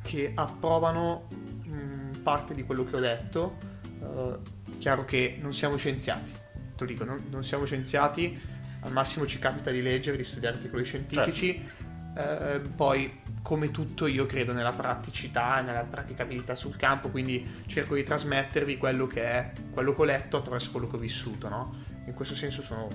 che 0.02 0.32
approvano 0.34 1.28
mh, 1.64 2.20
parte 2.22 2.54
di 2.54 2.64
quello 2.64 2.84
che 2.84 2.96
ho 2.96 3.00
detto. 3.00 3.76
Uh, 3.98 4.40
chiaro 4.78 5.04
che 5.04 5.38
non 5.40 5.52
siamo 5.52 5.74
scienziati, 5.74 6.30
te 6.30 6.40
lo 6.78 6.86
dico, 6.86 7.04
non, 7.04 7.20
non, 7.30 7.42
siamo 7.42 7.64
scienziati, 7.64 8.38
al 8.82 8.92
massimo 8.92 9.26
ci 9.26 9.40
capita 9.40 9.72
di 9.72 9.82
leggere, 9.82 10.16
di 10.16 10.22
studiare 10.22 10.54
articoli 10.54 10.84
scientifici. 10.84 11.54
Certo 11.54 11.87
eh, 12.16 12.60
poi 12.74 13.20
come 13.42 13.70
tutto 13.70 14.06
io 14.06 14.26
credo 14.26 14.52
nella 14.52 14.72
praticità 14.72 15.60
nella 15.62 15.84
praticabilità 15.84 16.54
sul 16.54 16.76
campo, 16.76 17.08
quindi 17.08 17.62
cerco 17.66 17.94
di 17.94 18.02
trasmettervi 18.02 18.76
quello 18.76 19.06
che 19.06 19.22
è 19.22 19.52
quello 19.70 19.94
che 19.94 20.00
ho 20.02 20.04
letto 20.04 20.36
attraverso 20.36 20.70
quello 20.70 20.88
che 20.88 20.96
ho 20.96 20.98
vissuto, 20.98 21.48
no? 21.48 21.74
In 22.06 22.14
questo 22.14 22.34
senso 22.34 22.62
sono 22.62 22.88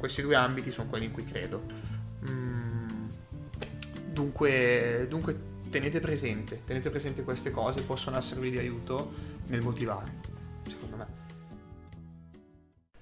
questi 0.00 0.22
due 0.22 0.34
ambiti 0.34 0.72
sono 0.72 0.88
quelli 0.88 1.04
in 1.04 1.12
cui 1.12 1.24
credo. 1.24 1.62
Mm, 2.28 3.08
dunque, 4.06 5.06
dunque 5.08 5.48
tenete 5.70 6.00
presente, 6.00 6.62
tenete 6.64 6.90
presente 6.90 7.22
queste 7.22 7.50
cose, 7.50 7.82
possono 7.82 8.16
esservi 8.16 8.50
di 8.50 8.58
aiuto 8.58 9.12
nel 9.48 9.60
motivare. 9.60 10.29